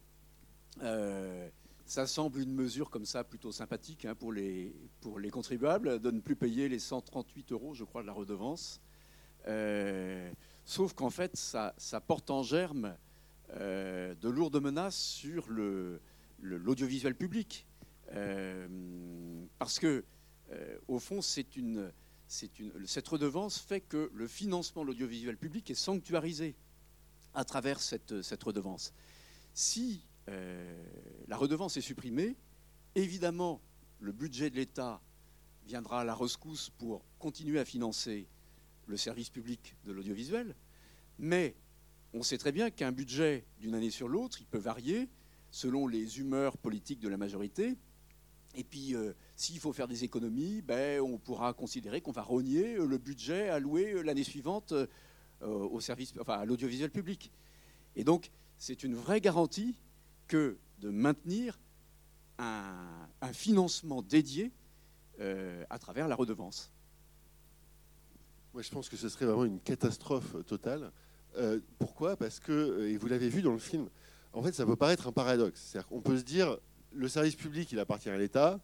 [1.86, 6.12] ça semble une mesure comme ça plutôt sympathique hein, pour, les, pour les contribuables de
[6.12, 8.82] ne plus payer les 138 euros, je crois, de la redevance.
[10.66, 12.96] sauf qu'en fait, ça, ça, porte en germe
[13.56, 16.02] de lourdes menaces sur le,
[16.44, 17.66] l'audiovisuel public.
[18.14, 18.68] Euh,
[19.58, 20.04] parce que,
[20.52, 21.92] euh, au fond, c'est une,
[22.86, 26.56] cette redevance fait que le financement de l'audiovisuel public est sanctuarisé
[27.34, 28.94] à travers cette, cette redevance.
[29.54, 30.84] Si euh,
[31.28, 32.36] la redevance est supprimée,
[32.96, 33.62] évidemment,
[34.00, 35.02] le budget de l'État
[35.66, 38.28] viendra à la rescousse pour continuer à financer
[38.88, 40.56] le service public de l'audiovisuel,
[41.20, 41.56] mais
[42.14, 45.10] on sait très bien qu'un budget d'une année sur l'autre, il peut varier,
[45.52, 47.78] selon les humeurs politiques de la majorité.
[48.56, 52.76] Et puis, euh, s'il faut faire des économies, ben, on pourra considérer qu'on va rogner
[52.76, 54.74] euh, le budget alloué euh, l'année suivante
[55.42, 57.30] au service, enfin, à l'audiovisuel public.
[57.98, 59.76] Et donc, c'est une vraie garantie
[60.28, 61.60] que de maintenir
[62.38, 64.54] un, financement dédié
[65.20, 66.72] à travers la redevance.
[68.54, 70.94] Moi, je pense que ce serait vraiment une catastrophe totale.
[71.78, 72.16] pourquoi?
[72.16, 73.90] Parce que, et vous l'avez vu dans le film,
[74.32, 75.76] en fait, ça peut paraître un paradoxe.
[75.90, 76.58] Qu'on peut se dire,
[76.94, 78.60] le service public, il appartient à l'État,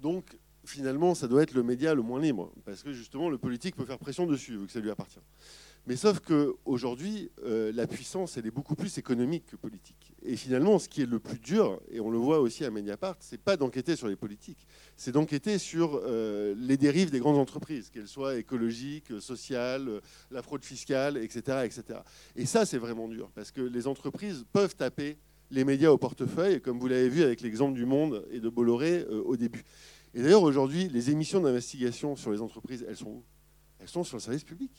[0.00, 3.76] donc finalement, ça doit être le média le moins libre, parce que justement, le politique
[3.76, 5.20] peut faire pression dessus, vu que ça lui appartient.
[5.86, 10.12] Mais sauf qu'aujourd'hui, euh, la puissance, elle est beaucoup plus économique que politique.
[10.22, 13.16] Et finalement, ce qui est le plus dur, et on le voit aussi à Mediapart,
[13.20, 17.88] c'est pas d'enquêter sur les politiques, c'est d'enquêter sur euh, les dérives des grandes entreprises,
[17.88, 20.00] qu'elles soient écologiques, sociales,
[20.30, 21.62] la fraude fiscale, etc.
[21.64, 22.00] etc.
[22.36, 25.16] Et ça, c'est vraiment dur, parce que les entreprises peuvent taper
[25.50, 29.04] les médias au portefeuille, comme vous l'avez vu avec l'exemple du Monde et de Bolloré
[29.10, 29.64] euh, au début.
[30.14, 33.24] Et d'ailleurs, aujourd'hui, les émissions d'investigation sur les entreprises, elles sont où
[33.80, 34.70] Elles sont sur le service public.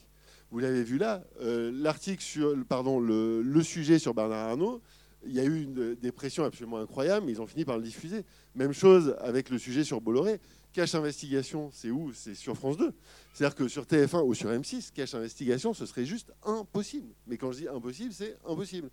[0.50, 4.82] Vous l'avez vu là, euh, l'article sur, pardon, le, sujet sur Bernard Arnault,
[5.26, 7.84] il y a eu une, des pressions absolument incroyables, mais ils ont fini par le
[7.84, 8.26] diffuser.
[8.56, 10.40] Même chose avec le sujet sur Bolloré.
[10.74, 12.14] Cache Investigation, c'est où?
[12.14, 12.94] C'est sur France 2.
[13.34, 17.14] C'est-à-dire que sur TF1 ou sur M6, Cache Investigation, ce serait juste impossible.
[17.28, 18.90] Mais quand je dis impossible, c'est impossible.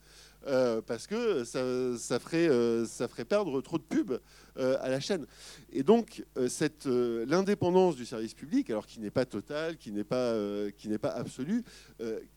[0.48, 4.18] Euh, parce que ça, ferait, euh, ça ferait perdre trop de pubs
[4.58, 5.26] euh, à la chaîne.
[5.72, 10.34] Et donc, l'indépendance du service public, alors qui n'est pas totale, qui n'est pas,
[10.76, 11.62] qui n'est pas absolue,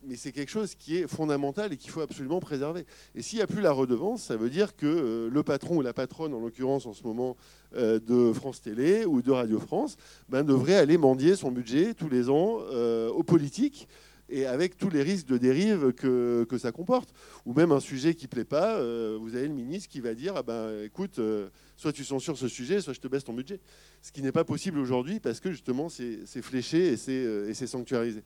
[0.04, 2.86] mais c'est quelque chose qui est fondamental et qu'il faut absolument préserver.
[3.16, 5.94] Et s'il n'y a plus la redevance, ça veut dire que le patron ou la
[5.94, 7.38] patronne, en l'occurrence en ce moment
[7.74, 9.96] de France Télé ou de Radio France,
[10.28, 13.88] ben, devrait aller mendier son budget tous les ans aux politiques
[14.32, 17.14] et avec tous les risques de dérive que, que ça comporte.
[17.46, 20.14] Ou même un sujet qui ne plaît pas, euh, vous avez le ministre qui va
[20.14, 23.34] dire ah ben, écoute, euh, soit tu censures ce sujet, soit je te baisse ton
[23.34, 23.60] budget.
[24.02, 28.24] Ce qui n'est pas possible aujourd'hui parce que justement c'est fléché euh, et c'est sanctuarisé.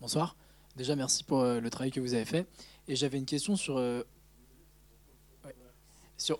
[0.00, 0.36] Bonsoir.
[0.76, 2.46] Déjà, merci pour le travail que vous avez fait.
[2.88, 3.78] Et j'avais une question sur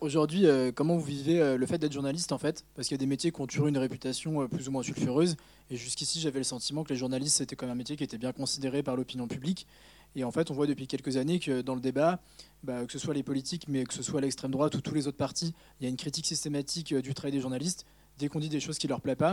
[0.00, 2.64] aujourd'hui, euh, comment vous vivez euh, le fait d'être journaliste en fait?
[2.74, 4.82] Parce qu'il y a des métiers qui ont toujours une réputation euh, plus ou moins
[4.82, 5.36] sulfureuse.
[5.70, 8.32] Et jusqu'ici, j'avais le sentiment que les journalistes, c'était comme un métier qui était bien
[8.32, 9.66] considéré par l'opinion publique.
[10.16, 12.20] Et en fait, on voit depuis quelques années que dans le débat,
[12.62, 15.08] bah, que ce soit les politiques, mais que ce soit l'extrême droite ou tous les
[15.08, 17.84] autres partis, il y a une critique systématique du travail des journalistes
[18.18, 19.32] dès qu'on dit des choses qui ne leur plaisent pas.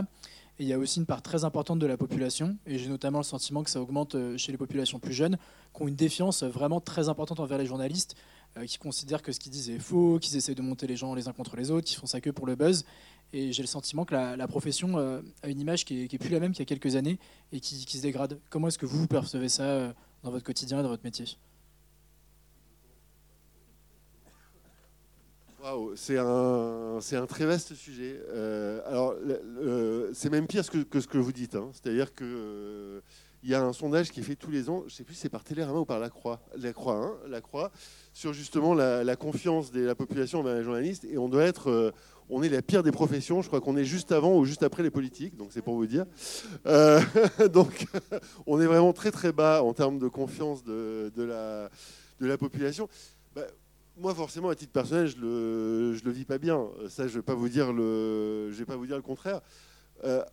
[0.58, 3.18] Et il y a aussi une part très importante de la population, et j'ai notamment
[3.18, 5.38] le sentiment que ça augmente chez les populations plus jeunes,
[5.72, 8.16] qui ont une défiance vraiment très importante envers les journalistes,
[8.66, 11.28] qui considèrent que ce qu'ils disent est faux, qu'ils essaient de monter les gens les
[11.28, 12.84] uns contre les autres, qui font ça que pour le buzz.
[13.32, 16.38] Et j'ai le sentiment que la, profession euh, a une image qui est, plus la
[16.38, 17.18] même qu'il y a quelques années
[17.50, 18.38] et qui, se dégrade.
[18.50, 19.92] Comment est-ce que vous percevez ça euh,
[20.22, 21.26] dans votre quotidien et dans votre métier?
[25.94, 28.20] C'est un, un, très vaste sujet.
[28.84, 29.14] alors,
[30.12, 31.54] c'est même pire que, que, ce que vous dites.
[31.54, 31.70] Hein.
[31.72, 33.00] C'est-à-dire que
[33.42, 35.14] il y a un sondage qui est fait tous les ans, je ne sais plus
[35.14, 37.72] si c'est par Télérama ou par La Croix, La Croix, hein, la Croix
[38.12, 41.04] sur justement la, confiance de la population envers les journalistes.
[41.04, 41.90] Et on doit être, euh,
[42.30, 43.42] on est la pire des professions.
[43.42, 45.86] Je crois qu'on est juste avant ou juste après les politiques, donc c'est pour vous
[45.86, 46.06] dire.
[46.66, 47.00] Euh,
[47.52, 47.86] donc
[48.46, 51.10] on est vraiment très très bas en termes de confiance de,
[52.20, 52.88] la, population.
[53.34, 53.42] Bah,
[53.98, 56.68] moi, forcément, à titre personnel, je le, je le vis pas bien.
[56.88, 59.40] Ça, je vais pas vous dire le, je vais pas vous dire le contraire.
[60.04, 60.24] Euh,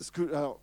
[0.00, 0.60] ce que, alors,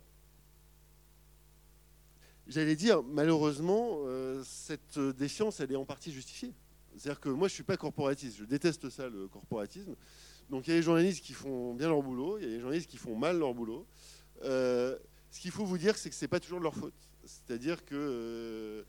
[2.46, 6.52] j'allais dire, malheureusement, euh, cette défiance, elle est en partie justifiée.
[6.96, 8.38] C'est-à-dire que moi, je suis pas corporatiste.
[8.38, 9.94] Je déteste ça, le corporatisme.
[10.50, 12.60] Donc, il y a des journalistes qui font bien leur boulot, il y a des
[12.60, 13.86] journalistes qui font mal leur boulot.
[14.44, 14.98] Euh,
[15.30, 16.94] ce qu'il faut vous dire, c'est que c'est pas toujours de leur faute.
[17.24, 18.84] C'est-à-dire que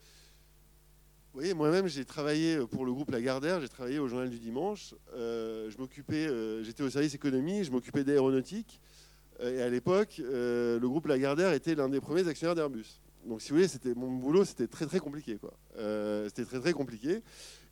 [1.34, 4.94] vous voyez, moi-même, j'ai travaillé pour le groupe Lagardère, j'ai travaillé au Journal du Dimanche.
[5.16, 8.80] Euh, je m'occupais, euh, j'étais au service économie, je m'occupais d'aéronautique.
[9.40, 13.00] Euh, et à l'époque, le groupe Lagardère était l'un des premiers actionnaires d'Airbus.
[13.26, 15.54] Donc, si vous voulez, c'était mon boulot, c'était très très compliqué, quoi.
[16.28, 17.22] c'était très très compliqué.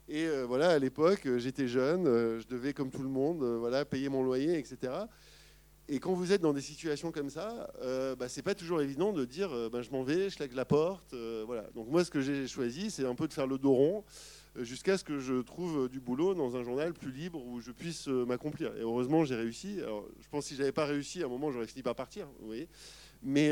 [0.09, 4.23] Et voilà, à l'époque, j'étais jeune, je devais, comme tout le monde, voilà, payer mon
[4.23, 4.91] loyer, etc.
[5.89, 9.11] Et quand vous êtes dans des situations comme ça, euh, bah, c'est pas toujours évident
[9.11, 11.13] de dire euh, bah, je m'en vais, je claque la porte.
[11.13, 11.63] Euh, voilà.
[11.75, 14.05] Donc moi, ce que j'ai choisi, c'est un peu de faire le dos rond
[14.55, 17.71] euh, jusqu'à ce que je trouve du boulot dans un journal plus libre où je
[17.71, 18.73] puisse m'accomplir.
[18.77, 19.81] Et heureusement, j'ai réussi.
[19.81, 22.27] Alors, je pense que si j'avais pas réussi, à un moment, j'aurais fini par partir.
[22.39, 22.69] Vous voyez.
[23.21, 23.51] Mais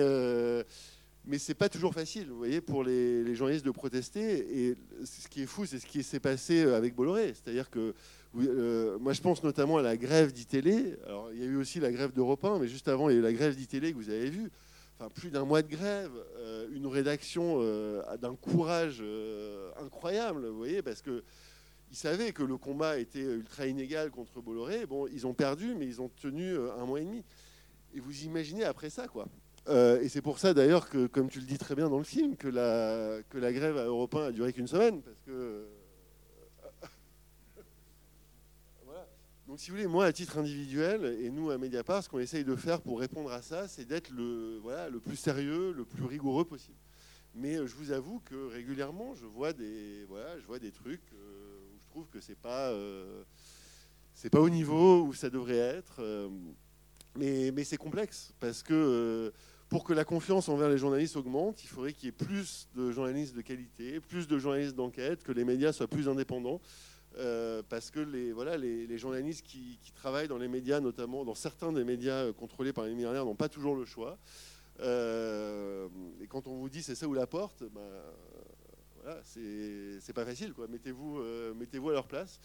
[1.26, 4.70] mais c'est pas toujours facile, vous voyez, pour les, les, journalistes de protester.
[4.70, 7.34] Et ce qui est fou, c'est ce qui s'est passé avec Bolloré.
[7.36, 7.94] C'est-à-dire que
[8.38, 10.96] euh, moi, je pense notamment à la grève d'ITélé.
[11.06, 13.16] Alors, il y a eu aussi la grève d'Europe 1, mais juste avant, il y
[13.18, 14.50] a eu la grève d'ITélé que vous avez vu.
[14.98, 19.04] Enfin, plus d'un mois de grève, euh, une rédaction euh, d'un courage
[19.80, 21.24] incroyable, vous voyez, parce que
[21.92, 24.86] ils savaient que le combat était ultra inégal contre Bolloré.
[24.86, 27.22] Bon, ils ont perdu, mais ils ont tenu un mois et demi.
[27.94, 29.28] Et vous imaginez après ça, quoi.
[29.68, 32.36] Et c'est pour ça d'ailleurs que, comme tu le dis très bien dans le film,
[32.36, 35.66] que la, grève à Europe 1 a duré qu'une semaine, que
[39.52, 42.46] Donc, si vous voulez, moi, à titre individuel, et nous, à Mediapart, ce qu'on essaye
[42.46, 44.62] de faire pour répondre à ça, c'est d'être le,
[45.04, 46.78] plus sérieux, le plus rigoureux possible.
[47.36, 50.08] Mais euh, je vous avoue que régulièrement, je vois des,
[50.72, 53.24] trucs euh, où je trouve que c'est pas, euh,
[54.32, 56.02] pas au niveau où ça devrait être.
[57.18, 59.34] mais, mais c'est complexe parce que
[59.72, 62.92] pour que la confiance envers les journalistes augmente, il faudrait qu'il y ait plus de
[62.92, 66.60] journalistes de qualité, plus de journalistes d'enquête, que les médias soient plus indépendants.
[67.18, 71.72] Euh, parce que les, voilà, les, journalistes qui, travaillent dans les médias, notamment dans certains
[71.72, 74.18] des médias euh, contrôlés par les milliardaires, n'ont pas toujours le choix.
[74.82, 75.88] Euh,
[76.22, 77.82] et quand on vous dit c'est ça ou la porte, ben,
[79.02, 80.54] voilà, c'est pas facile.
[80.70, 81.22] Mettez-vous
[81.56, 82.40] mettez à leur place.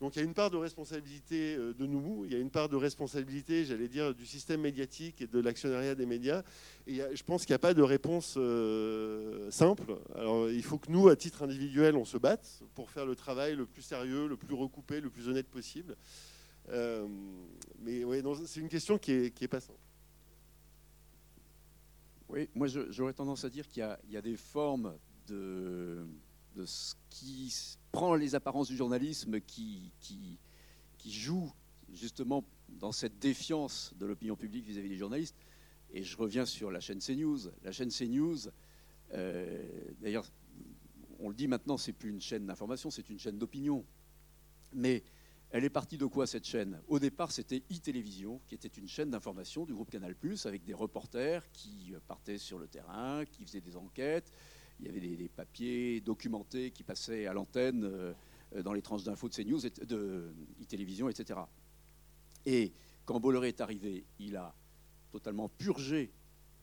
[0.00, 2.50] Donc il y a une part de responsabilité euh, de nous, il y a une
[2.50, 6.42] part de responsabilité, j'allais dire, du système médiatique et de l'actionnariat des médias.
[6.86, 9.96] Et je pense qu'il n'y a pas de réponse euh, simple.
[10.14, 13.56] Alors il faut que nous, à titre individuel, on se batte pour faire le travail
[13.56, 15.96] le plus sérieux, le plus recoupé, le plus honnête possible.
[16.68, 17.06] Euh,
[17.80, 18.02] mais
[18.44, 19.78] c'est une question qui est, pas simple.
[22.28, 24.92] Oui, moi j'aurais tendance à dire qu'il y, a des formes
[25.26, 26.06] de,
[26.64, 27.54] ce qui
[27.92, 29.92] prend les apparences du journalisme, qui,
[31.06, 31.52] joue
[31.92, 35.36] justement dans cette défiance de l'opinion publique vis-à-vis des journalistes.
[35.92, 37.38] Et je reviens sur la chaîne CNews.
[37.62, 38.48] La chaîne CNews,
[39.12, 39.64] euh,
[40.00, 40.26] d'ailleurs,
[41.20, 43.84] on le dit maintenant, c'est plus une chaîne d'information, c'est une chaîne d'opinion.
[44.72, 45.04] Mais
[45.50, 46.80] elle est partie de quoi cette chaîne?
[46.88, 51.50] Au départ, c'était e-télévision, qui était une chaîne d'information du groupe Canal+, avec des reporters
[51.52, 54.32] qui partaient sur le terrain, qui faisaient des enquêtes,
[54.80, 58.12] il y avait des, papiers documentés qui passaient à l'antenne euh,
[58.62, 61.40] dans les tranches d'infos de CNews, de e-télévision, etc.
[62.44, 62.72] Et
[63.04, 64.54] quand Bolloré est arrivé, il a
[65.10, 66.10] totalement purgé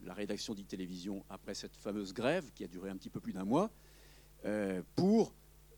[0.04, 3.46] la rédaction d'e-télévision après cette fameuse grève qui a duré un petit peu plus d'un
[3.46, 3.72] mois,
[4.46, 5.34] euh, pour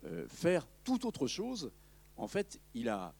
[0.05, 1.71] euh, faire tout autre chose.
[2.17, 3.13] En fait, il a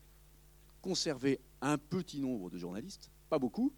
[0.82, 3.72] conservé un petit nombre de journalistes, pas beaucoup,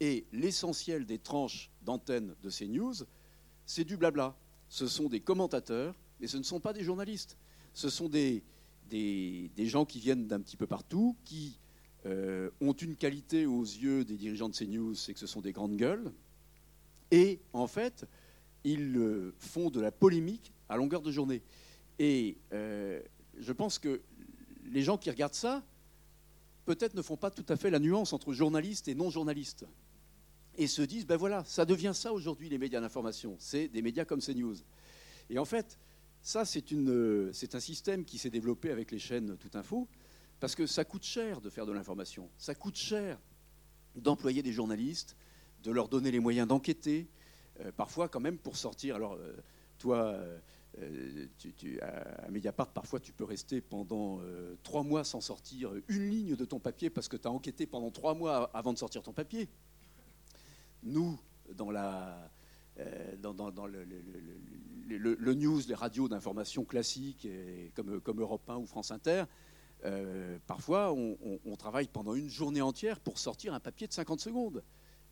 [0.00, 3.04] et l'essentiel des tranches d'antenne de CNews
[3.68, 4.34] c'est du blabla.
[4.68, 7.36] Ce sont des commentateurs, mais ce ne sont pas des journalistes.
[7.74, 8.42] Ce sont des,
[9.58, 11.60] gens qui viennent d'un petit peu partout, qui
[12.06, 15.52] euh, ont une qualité aux yeux des dirigeants de CNews, c'est que ce sont des
[15.52, 16.10] grandes gueules.
[17.10, 18.06] Et en fait,
[18.64, 21.42] ils euh, font de la polémique à longueur de journée.
[21.98, 23.02] Et euh,
[23.38, 24.00] je pense que
[24.64, 25.62] les gens qui regardent ça,
[26.64, 29.66] peut-être ne font pas tout à fait la nuance entre journalistes et non-journalistes
[30.58, 34.04] et se disent, ben voilà, ça devient ça aujourd'hui les médias d'information, c'est des médias
[34.04, 34.56] comme CNews.
[35.30, 35.78] Et en fait,
[36.20, 39.88] ça c'est un système qui s'est développé avec les chaînes Tout Info,
[40.40, 43.20] parce que ça coûte cher de faire de l'information, ça coûte cher
[43.94, 45.16] d'employer des journalistes,
[45.62, 47.08] de leur donner les moyens d'enquêter,
[47.60, 48.96] euh, parfois quand même pour sortir.
[48.96, 49.32] Alors euh,
[49.78, 50.18] toi,
[50.78, 54.20] euh, tu, à Mediapart, parfois tu peux rester pendant
[54.62, 57.90] trois mois sans sortir une ligne de ton papier parce que tu as enquêté pendant
[57.90, 59.48] trois mois avant de sortir ton papier
[60.82, 61.18] nous,
[61.54, 62.24] dans, le,
[65.34, 67.28] news, les radios d'information classiques,
[67.74, 69.24] comme, comme Europe 1 ou France Inter,
[69.84, 74.64] euh, parfois on, travaille pendant une journée entière pour sortir un papier de 50 secondes.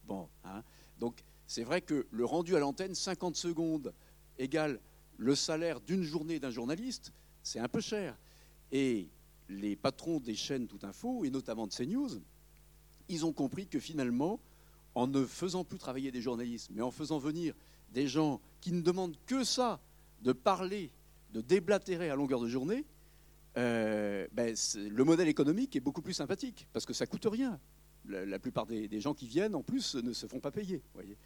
[0.06, 0.62] Bon, hein.
[0.98, 3.92] donc c'est vrai que le rendu à l'antenne, 50 secondes
[4.38, 4.80] égale
[5.16, 7.12] le salaire d'une journée d'un journaliste,
[7.42, 8.16] c'est un peu cher.
[8.72, 9.08] Et
[9.48, 12.20] les patrons des chaînes Tout Info, et notamment de CNews,
[13.08, 14.40] ils ont compris que finalement,
[14.96, 17.54] en ne faisant plus travailler des journalistes, mais en faisant venir
[17.92, 19.78] des gens qui ne demandent que ça,
[20.22, 20.90] de parler,
[21.34, 22.86] de déblatérer à longueur de journée,
[23.58, 27.60] euh, ben, le modèle économique est beaucoup plus sympathique, parce que ça coûte rien.
[28.08, 30.82] La, plupart des, gens qui viennent, en plus, ne se font pas payer.
[30.94, 31.18] Voyez.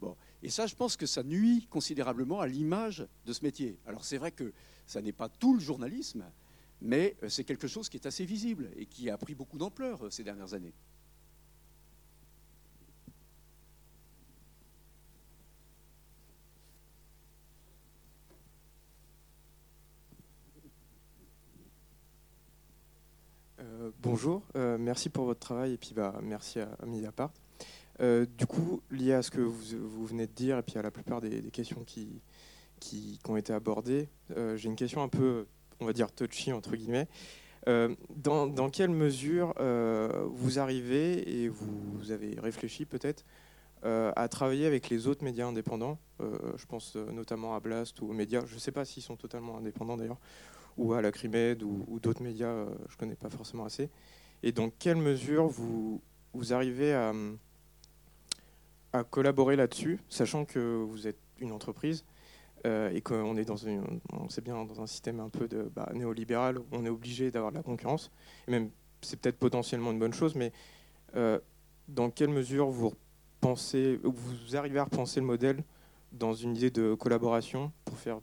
[0.00, 0.16] Bon.
[0.42, 3.78] Et ça, je pense que ça nuit considérablement à l'image de ce métier.
[3.86, 4.52] Alors c'est vrai que
[4.86, 6.24] ça n'est pas tout le journalisme,
[6.80, 10.06] mais euh, c'est quelque chose qui est assez visible et qui a pris beaucoup d'ampleur
[10.06, 10.72] euh, ces dernières années.
[24.12, 24.42] Euh, bonjour,
[24.78, 27.32] merci pour votre travail et puis bah, merci à, à Mediapart.
[27.98, 31.22] du coup, lié à ce que vous, venez de dire et puis à la plupart
[31.22, 32.20] des, questions qui,
[33.26, 34.08] ont été abordées,
[34.56, 35.46] j'ai une question un peu
[35.80, 37.08] on va dire touchy entre guillemets.
[37.68, 43.24] Euh, dans, quelle mesure euh, vous arrivez et vous, avez réfléchi peut-être
[43.84, 48.12] euh, à travailler avec les autres médias indépendants Je pense notamment à Blast ou aux
[48.12, 48.42] médias.
[48.46, 50.20] Je ne sais pas s'ils sont totalement indépendants d'ailleurs,
[50.76, 53.90] ou à la Crimed ou, d'autres médias, je ne connais pas forcément assez.
[54.42, 56.00] Et dans quelle mesure vous,
[56.50, 57.12] arrivez à,
[59.10, 62.04] collaborer là-dessus, sachant que vous êtes une entreprise
[62.66, 63.56] euh, et qu'on est dans
[64.12, 67.52] on sait bien dans un système un peu de bah, néolibéral on est obligé d'avoir
[67.52, 68.10] de la concurrence.
[68.46, 68.70] Et même,
[69.00, 70.52] c'est peut-être potentiellement une bonne chose, mais
[71.16, 71.38] euh,
[71.88, 72.92] dans quelle mesure vous
[73.40, 75.64] pensez, vous arrivez à repenser le modèle
[76.12, 78.20] dans une idée de collaboration pour faire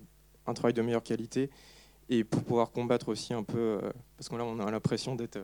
[0.47, 1.50] un travail de meilleure qualité
[2.10, 5.39] et pour pouvoir combattre aussi un peu, euh, parce que là on a l'impression d'être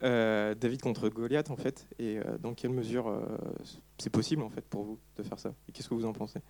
[0.00, 3.12] David contre Goliath en fait, et dans quelle mesure
[3.98, 5.52] c'est possible en fait pour vous de faire ça?
[5.68, 6.40] Et qu'est-ce que vous en pensez?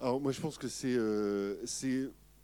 [0.00, 1.56] Alors moi je pense que c'est euh,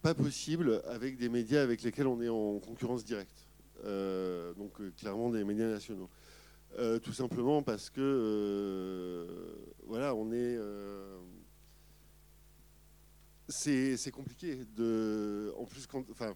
[0.03, 3.47] pas possible avec des médias avec lesquels on est en concurrence directe.
[3.85, 6.11] Euh, donc euh, clairement des médias nationaux.
[7.03, 9.27] tout simplement parce que
[9.87, 10.59] voilà on est
[13.49, 16.35] c'est compliqué de en plus quand enfin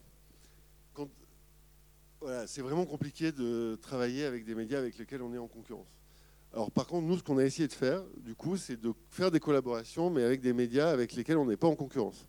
[0.92, 1.08] quand
[2.20, 5.88] voilà c'est vraiment compliqué de travailler avec des médias avec lesquels on est en concurrence.
[6.52, 9.30] Alors par contre, nous, ce qu'on a essayé de faire, du coup, c'est de faire
[9.30, 12.26] des collaborations, mais avec des médias avec lesquels on n'est pas en concurrence.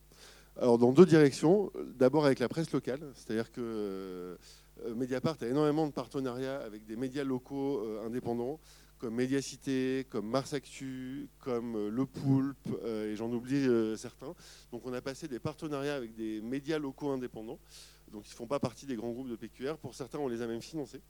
[0.58, 1.72] Alors dans deux directions.
[1.96, 6.96] D'abord avec la presse locale, c'est-à-dire que euh, Mediapart a énormément de partenariats avec des
[6.96, 8.60] médias locaux euh, indépendants,
[9.00, 14.36] comme Mediacité, comme Mars Actu, comme euh, Le Poulpe, et j'en oublie certains.
[14.72, 17.60] Donc on a passé des partenariats avec des médias locaux indépendants,
[18.12, 19.78] donc ils ne font pas partie des grands groupes de PQR.
[19.78, 21.02] Pour certains, on les a même financés.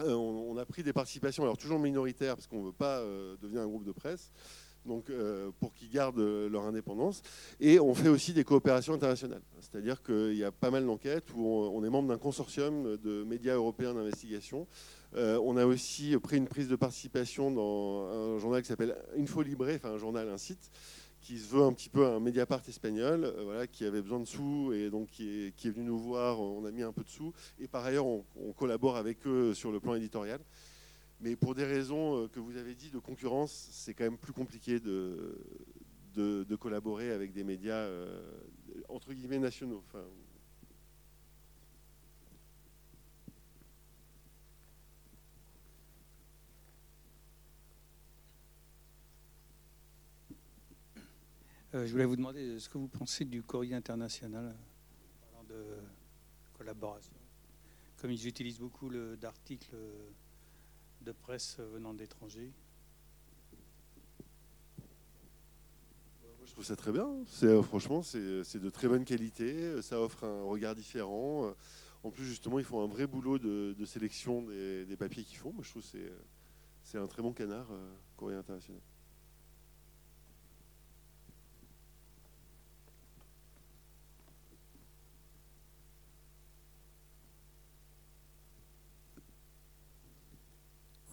[0.00, 3.36] Euh, on, a pris des participations, alors toujours minoritaires, parce qu'on ne veut pas euh,
[3.40, 4.32] devenir un groupe de presse,
[4.84, 7.22] donc euh, pour qu'ils gardent leur indépendance.
[7.60, 9.42] Et on fait aussi des coopérations internationales.
[9.60, 13.54] C'est-à-dire qu'il y a pas mal d'enquêtes où on, est membre d'un consortium de médias
[13.54, 14.66] européens d'investigation.
[15.14, 19.66] On a aussi pris une prise de participation dans un journal qui s'appelle Info Libre,
[19.74, 20.70] enfin un journal, un site,
[21.24, 24.26] qui se veut un petit peu un Mediapart espagnol, euh, voilà, qui avait besoin de
[24.26, 26.38] sous et donc qui est, venu nous voir.
[26.38, 29.72] On a mis un peu de sous et par ailleurs on, collabore avec eux sur
[29.72, 30.40] le plan éditorial.
[31.20, 34.34] Mais pour des raisons euh, que vous avez dit de concurrence, c'est quand même plus
[34.34, 35.34] compliqué de,
[36.60, 38.20] collaborer avec des médias euh,
[38.90, 39.82] entre guillemets nationaux.
[51.74, 55.64] Je voulais vous demander ce que vous pensez du courrier international en parlant de
[56.56, 57.12] collaboration.
[58.00, 59.74] Comme ils utilisent beaucoup d'articles
[61.00, 62.52] de presse venant d'étrangers?
[66.44, 67.08] Je trouve ça très bien.
[67.42, 69.82] Euh, franchement, c'est de très bonne qualité.
[69.82, 71.52] Ça offre un regard différent.
[72.04, 75.52] En plus, justement, ils font un vrai boulot de, sélection des, papiers qu'ils font.
[75.52, 75.98] Moi, je trouve que
[76.84, 78.80] c'est un très bon canard, euh, Courrier International.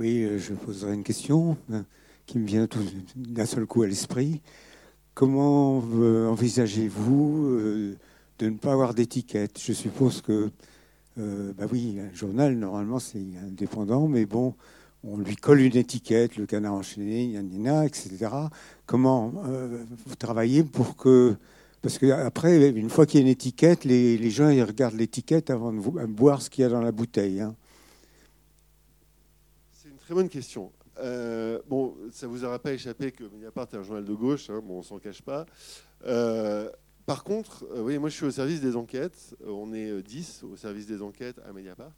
[0.01, 1.83] Oui, euh, je poserai une question euh,
[2.25, 2.67] qui me vient
[3.15, 4.41] d'un seul coup à l'esprit.
[5.13, 7.59] Comment euh, envisagez-vous
[8.39, 9.61] de ne pas avoir d'étiquette?
[9.63, 10.49] Je suppose que,
[11.17, 14.55] bah oui, un journal, normalement, c'est indépendant, mais bon,
[15.03, 17.35] on lui colle une étiquette, le canard enchaîné,
[17.85, 18.27] etc.
[18.87, 19.31] Comment
[20.07, 21.35] vous travaillez pour que
[21.83, 25.71] parce qu'après, une fois qu'il y a une étiquette, les, gens ils regardent l'étiquette avant
[25.71, 27.41] de boire ce qu'il y a dans la bouteille.
[27.41, 27.55] Hein.
[30.11, 30.73] Très bonne question.
[30.97, 34.61] Euh, bon, ça vous aura pas échappé que Mediapart est un journal de gauche, hein,
[34.61, 35.45] bon, on s'en cache pas.
[36.03, 36.69] Euh,
[37.05, 40.57] par contre, euh, oui, moi je suis au service des enquêtes, on est 10 au
[40.57, 41.93] service des enquêtes à Mediapart,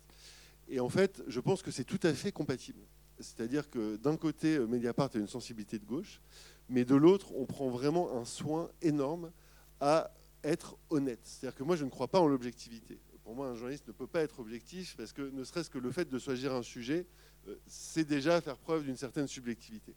[0.70, 2.82] et en fait, je pense que c'est tout à fait compatible.
[3.20, 6.22] C'est-à-dire que d'un côté, Mediapart a une sensibilité de gauche,
[6.70, 9.32] mais de l'autre, on prend vraiment un soin énorme
[9.80, 10.12] à
[10.44, 11.22] être honnête.
[11.24, 13.00] C'est-à-dire que moi, je ne crois pas en l'objectivité.
[13.24, 15.92] Pour moi, un journaliste ne peut pas être objectif parce que ne serait-ce que le
[15.92, 17.24] fait de choisir un sujet, euh,
[17.68, 19.94] c'est déjà faire preuve d'une certaine subjectivité.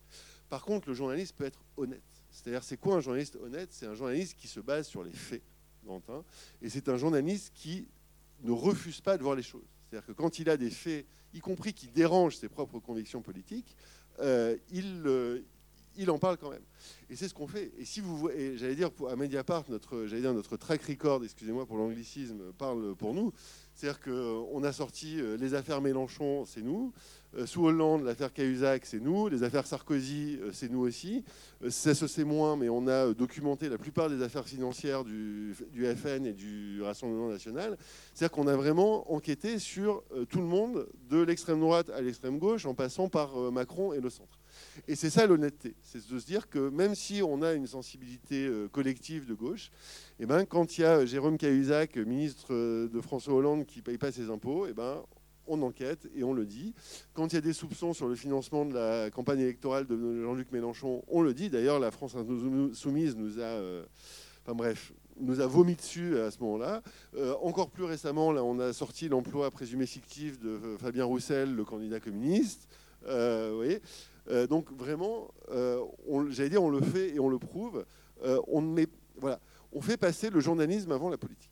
[0.49, 2.03] Par contre, le journaliste peut être honnête.
[2.31, 3.69] C'est-à-dire, c'est quoi un journaliste honnête?
[3.73, 5.43] C'est un journaliste qui se base sur les faits,
[5.87, 6.25] Quentin,
[6.61, 7.89] et c'est un journaliste qui
[8.43, 9.67] ne refuse pas de voir les choses.
[9.89, 13.77] C'est-à-dire que quand il a des faits, y compris qui dérangent ses propres convictions politiques,
[14.21, 15.41] euh, il, euh,
[15.97, 16.65] il en parle quand même.
[17.09, 17.73] Et c'est ce qu'on fait.
[17.79, 21.77] Et si vous j'allais dire à Mediapart, notre, j'allais dire notre track record, excusez-moi pour
[21.77, 23.33] l'anglicisme, parle pour nous.
[23.75, 26.93] C'est-à-dire qu'on a sorti euh, les affaires Mélenchon, c'est nous.
[27.37, 29.29] Euh, sous Hollande, l'affaire Cahuzac, c'est nous.
[29.29, 31.23] Les affaires Sarkozy, euh, c'est nous aussi.
[31.69, 35.55] Ça se sait moins, mais on a documenté la plupart des affaires financières du,
[35.97, 37.77] FN et du Rassemblement national.
[38.15, 42.67] C'est-à-dire qu'on a vraiment enquêté sur tout le monde, de l'extrême droite à l'extrême gauche,
[42.67, 44.39] en passant par Macron et le centre.
[44.89, 48.47] Et c'est ça l'honnêteté, c'est de se dire que même si on a une sensibilité
[48.47, 49.71] euh, collective de gauche,
[50.21, 53.85] eh ben, quand il y a Jérôme Cahuzac, ministre euh, de François Hollande, qui ne
[53.85, 55.03] paye pas ses impôts, eh ben,
[55.49, 56.75] on enquête et on le dit.
[57.15, 60.53] Quand il y a des soupçons sur le financement de la campagne électorale de Jean-Luc
[60.53, 61.51] Mélenchon, on le dit.
[61.51, 63.43] D'ailleurs, la France Insoumise nous a...
[63.43, 63.85] Euh,
[65.19, 66.83] nous a vomi dessus à ce moment-là.
[67.43, 72.69] encore plus récemment, on a sorti l'emploi présumé fictif de Fabien Roussel, le candidat communiste.
[74.29, 75.85] euh, donc vraiment, euh,
[76.31, 77.85] j'allais dire, on le fait et on le prouve.
[78.25, 78.41] Euh,
[79.73, 81.51] on fait passer le journalisme avant la politique.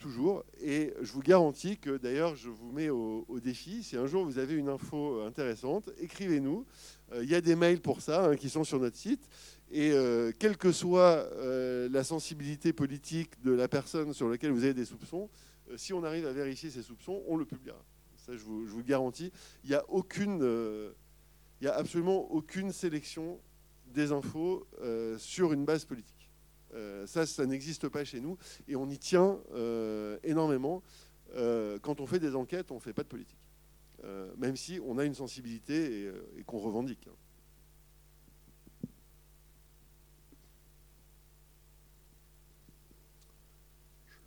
[0.00, 0.44] Toujours.
[0.60, 3.82] Et je vous garantis que d'ailleurs, je vous mets au, défi.
[3.84, 6.66] Si un jour vous avez une info intéressante, écrivez-nous.
[7.14, 9.28] Il y a des mails pour ça hein, qui sont sur notre site.
[9.70, 9.92] Et
[10.38, 11.28] quelle que soit
[11.90, 15.28] la sensibilité politique de la personne sur laquelle vous avez des soupçons,
[15.76, 17.78] si on arrive à vérifier ces soupçons, on le publiera.
[18.16, 19.32] Ça, je vous, garantis.
[19.64, 23.40] Il n'y a absolument aucune sélection
[23.86, 26.19] des infos euh, sur une base politique.
[26.74, 30.82] Euh, ça, ça n'existe pas chez nous et on y tient euh, énormément.
[31.82, 33.38] quand on fait des enquêtes, on ne fait pas de politique.
[34.36, 37.08] même si on a une sensibilité et, qu'on revendique.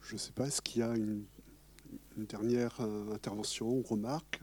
[0.02, 1.26] Je ne sais pas, est-ce qu'il y a une,
[2.18, 2.80] une dernière
[3.12, 4.39] intervention ou remarque?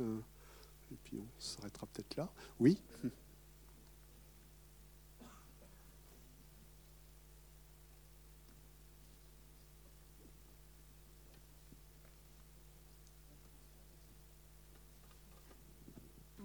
[0.93, 2.31] Et puis on s'arrêtera peut-être là.
[2.59, 2.81] Oui?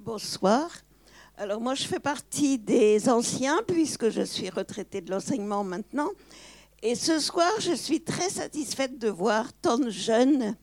[0.06, 0.70] Bonsoir.
[1.36, 6.12] Alors moi, je fais partie des anciens puisque je suis retraitée de l'enseignement maintenant.
[6.84, 10.56] Et ce soir, je suis très satisfaite de voir tant de jeunes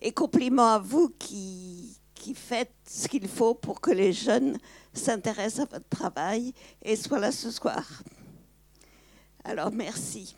[0.00, 4.56] et compliments à vous qui, qui faites ce qu'il faut pour que les jeunes
[4.94, 7.84] s'intéressent à votre travail et soient là ce soir.
[9.44, 10.34] Alors merci.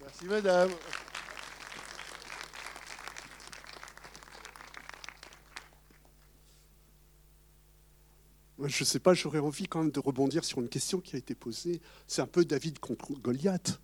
[0.00, 0.70] Merci madame.
[8.58, 11.18] Je ne sais pas, j'aurais envie quand même de rebondir sur une question qui a
[11.18, 11.80] été posée.
[12.06, 13.78] C'est un peu David contre Goliath.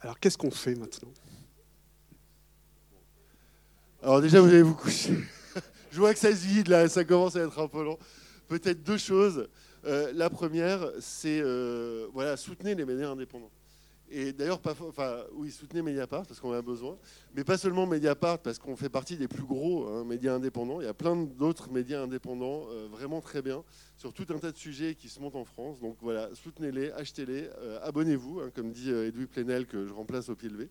[0.00, 1.12] Alors qu'est-ce qu'on fait maintenant?
[4.02, 5.18] Alors déjà, vous allez vous coucher.
[5.90, 7.98] Je vois que ça se vide là, ça commence à être un peu long.
[8.48, 9.48] Peut-être deux choses.
[9.86, 13.50] Euh, la première, c'est euh, voilà, soutenez les médias indépendants.
[14.10, 16.96] Et d'ailleurs, enfin, oui, soutenez Mediapart parce qu'on a besoin,
[17.34, 20.80] mais pas seulement Mediapart parce qu'on fait partie des plus gros hein, médias indépendants.
[20.80, 23.64] Il y a plein d'autres médias indépendants euh, vraiment très bien
[23.96, 25.80] sur tout un tas de sujets qui se montent en France.
[25.80, 27.48] Donc voilà, soutenez-les, achetez-les,
[27.82, 30.68] abonnez-vous, hein, comme dit Edoui Plenel que je remplace au pied levé.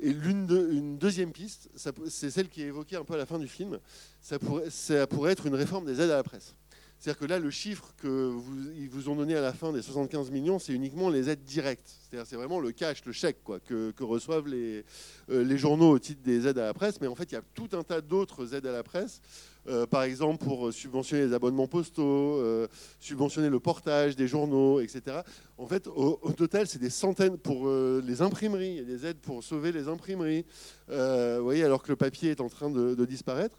[0.00, 3.48] Et une deuxième piste, c'est celle qui est évoquée un peu à la fin du
[3.48, 3.80] film,
[4.20, 6.54] ça pourrait être une réforme des aides à la presse.
[6.98, 10.58] C'est-à-dire que là, le chiffre que vous, ont donné à la fin des 75 millions,
[10.58, 11.88] c'est uniquement les aides directes.
[12.02, 14.84] C'est-à-dire c'est vraiment le cash, le chèque quoi, que, reçoivent les,
[15.30, 17.00] euh, les journaux au titre des aides à la presse.
[17.00, 19.20] Mais en fait, il y a tout un tas d'autres aides à la presse.
[19.68, 22.66] Euh, par exemple, pour subventionner les abonnements postaux, euh,
[22.98, 25.18] subventionner le portage des journaux, etc.
[25.56, 28.70] En fait, au, total, c'est des centaines pour les imprimeries.
[28.70, 30.44] Il y a des aides pour sauver les imprimeries.
[30.88, 33.56] vous voyez, alors que le papier est en train de disparaître.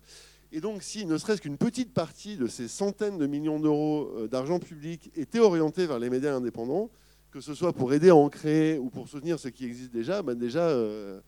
[0.51, 4.27] Et donc, si ne serait-ce qu'une petite partie de ces centaines de millions d'euros euh,
[4.27, 6.89] d'argent public était orientée vers les médias indépendants,
[7.29, 10.23] que ce soit pour aider à en créer ou pour soutenir ce qui existe déjà,
[10.23, 11.21] ben déjà, euh,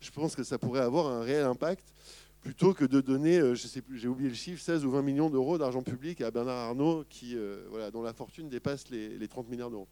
[0.00, 1.92] je pense que ça pourrait avoir un réel impact
[2.40, 5.02] plutôt que de donner, euh, je sais plus, j'ai oublié le chiffre, 16 ou 20
[5.02, 7.36] millions d'euros d'argent public à Bernard Arnault, qui,
[7.70, 9.88] voilà, dont la fortune dépasse les, les 30 milliards d'euros.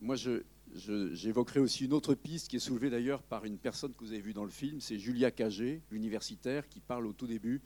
[0.00, 0.42] moi, je,
[0.74, 4.20] j'évoquerai aussi une autre piste qui est soulevée d'ailleurs par une personne que vous avez
[4.20, 7.62] vue dans le film, c'est Julia Cagé, l'universitaire, qui parle au tout début,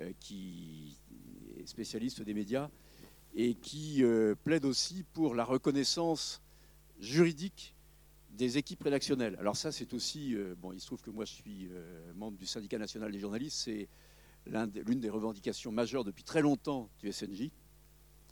[0.00, 0.96] euh, qui
[1.58, 2.70] est spécialiste des médias,
[3.34, 6.40] et qui euh, plaide aussi pour la reconnaissance
[6.98, 7.74] juridique
[8.30, 9.36] des équipes rédactionnelles.
[9.38, 11.68] Alors ça, c'est aussi, euh, bon, il se trouve que moi je suis
[12.14, 13.88] membre du syndicat national des journalistes, c'est
[14.46, 17.50] l'une des revendications majeures depuis très longtemps du SNJ,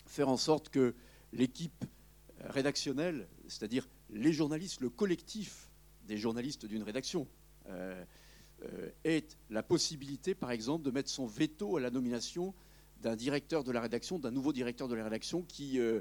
[0.07, 0.95] faire en sorte que
[1.33, 1.85] l'équipe
[2.41, 5.71] rédactionnelle, c'est-à-dire les journalistes, le collectif
[6.07, 7.27] des journalistes d'une rédaction,
[7.69, 8.05] euh,
[8.63, 12.55] euh, est la possibilité, par exemple, de mettre son veto à la nomination
[13.03, 16.01] d'un directeur de la rédaction, d'un nouveau directeur de la rédaction qui euh,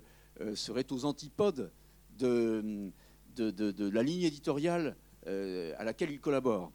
[0.56, 1.72] serait aux antipodes
[2.18, 2.92] de,
[3.36, 4.96] de, la ligne éditoriale
[5.26, 6.72] à laquelle il collabore.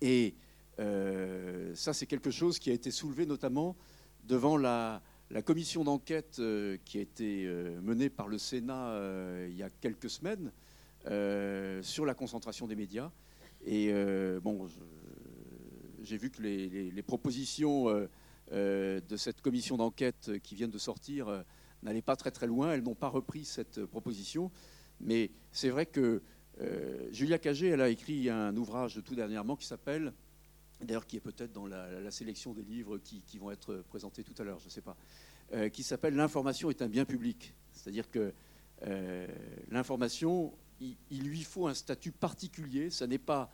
[0.00, 0.34] Et
[0.78, 3.76] ça, c'est quelque chose qui a été soulevé notamment
[4.24, 9.48] devant la, la commission d'enquête euh, qui a été euh, menée par le Sénat euh,
[9.50, 10.52] il y a quelques semaines
[11.82, 13.12] sur la concentration des médias.
[13.64, 13.92] Et
[14.42, 14.66] bon,
[16.02, 17.86] j'ai vu que les, propositions
[18.50, 21.44] de cette commission d'enquête qui viennent de sortir
[21.84, 22.72] n'allaient pas très très loin.
[22.72, 24.50] Elles n'ont pas repris cette proposition.
[24.98, 26.22] Mais c'est vrai que
[27.12, 30.12] Julia Cagé, elle a écrit un ouvrage tout dernièrement qui s'appelle
[30.84, 34.44] d'ailleurs qui est peut-être dans la, sélection des livres qui, vont être présentés tout à
[34.44, 34.96] l'heure, je ne sais pas,
[35.52, 37.54] euh, qui s'appelle L'information est un bien public.
[37.72, 38.32] C'est-à-dire que
[38.86, 39.26] euh,
[39.70, 43.50] l'information, il, lui faut un statut particulier, ça n'est pas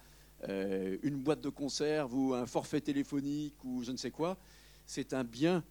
[0.48, 4.36] euh, une boîte de conserve ou un forfait téléphonique ou je ne sais quoi,
[4.86, 5.62] c'est un bien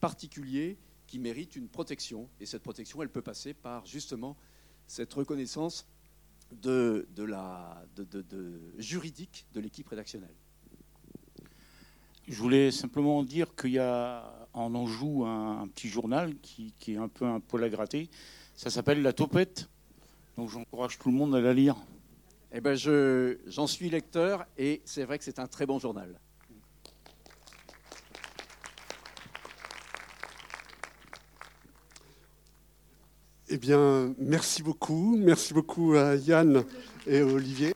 [0.00, 0.76] particulier
[1.06, 2.28] qui mérite une protection.
[2.40, 4.36] Et cette protection, elle peut passer par justement
[4.86, 5.86] cette reconnaissance
[8.78, 10.34] juridique de l'équipe rédactionnelle.
[12.30, 16.96] Je voulais simplement dire qu'il y a en Anjou un, un petit journal qui, est
[16.96, 18.08] un peu un poil à gratter.
[18.54, 19.68] Ça s'appelle La Topette.
[20.36, 21.74] Donc j'encourage tout le monde à la lire.
[22.52, 26.20] Eh ben j'en suis lecteur et c'est vrai que c'est un très bon journal.
[33.48, 35.16] Eh bien, merci beaucoup.
[35.18, 36.62] Merci beaucoup à Yann
[37.08, 37.74] et à Olivier.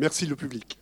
[0.00, 0.78] Merci le public.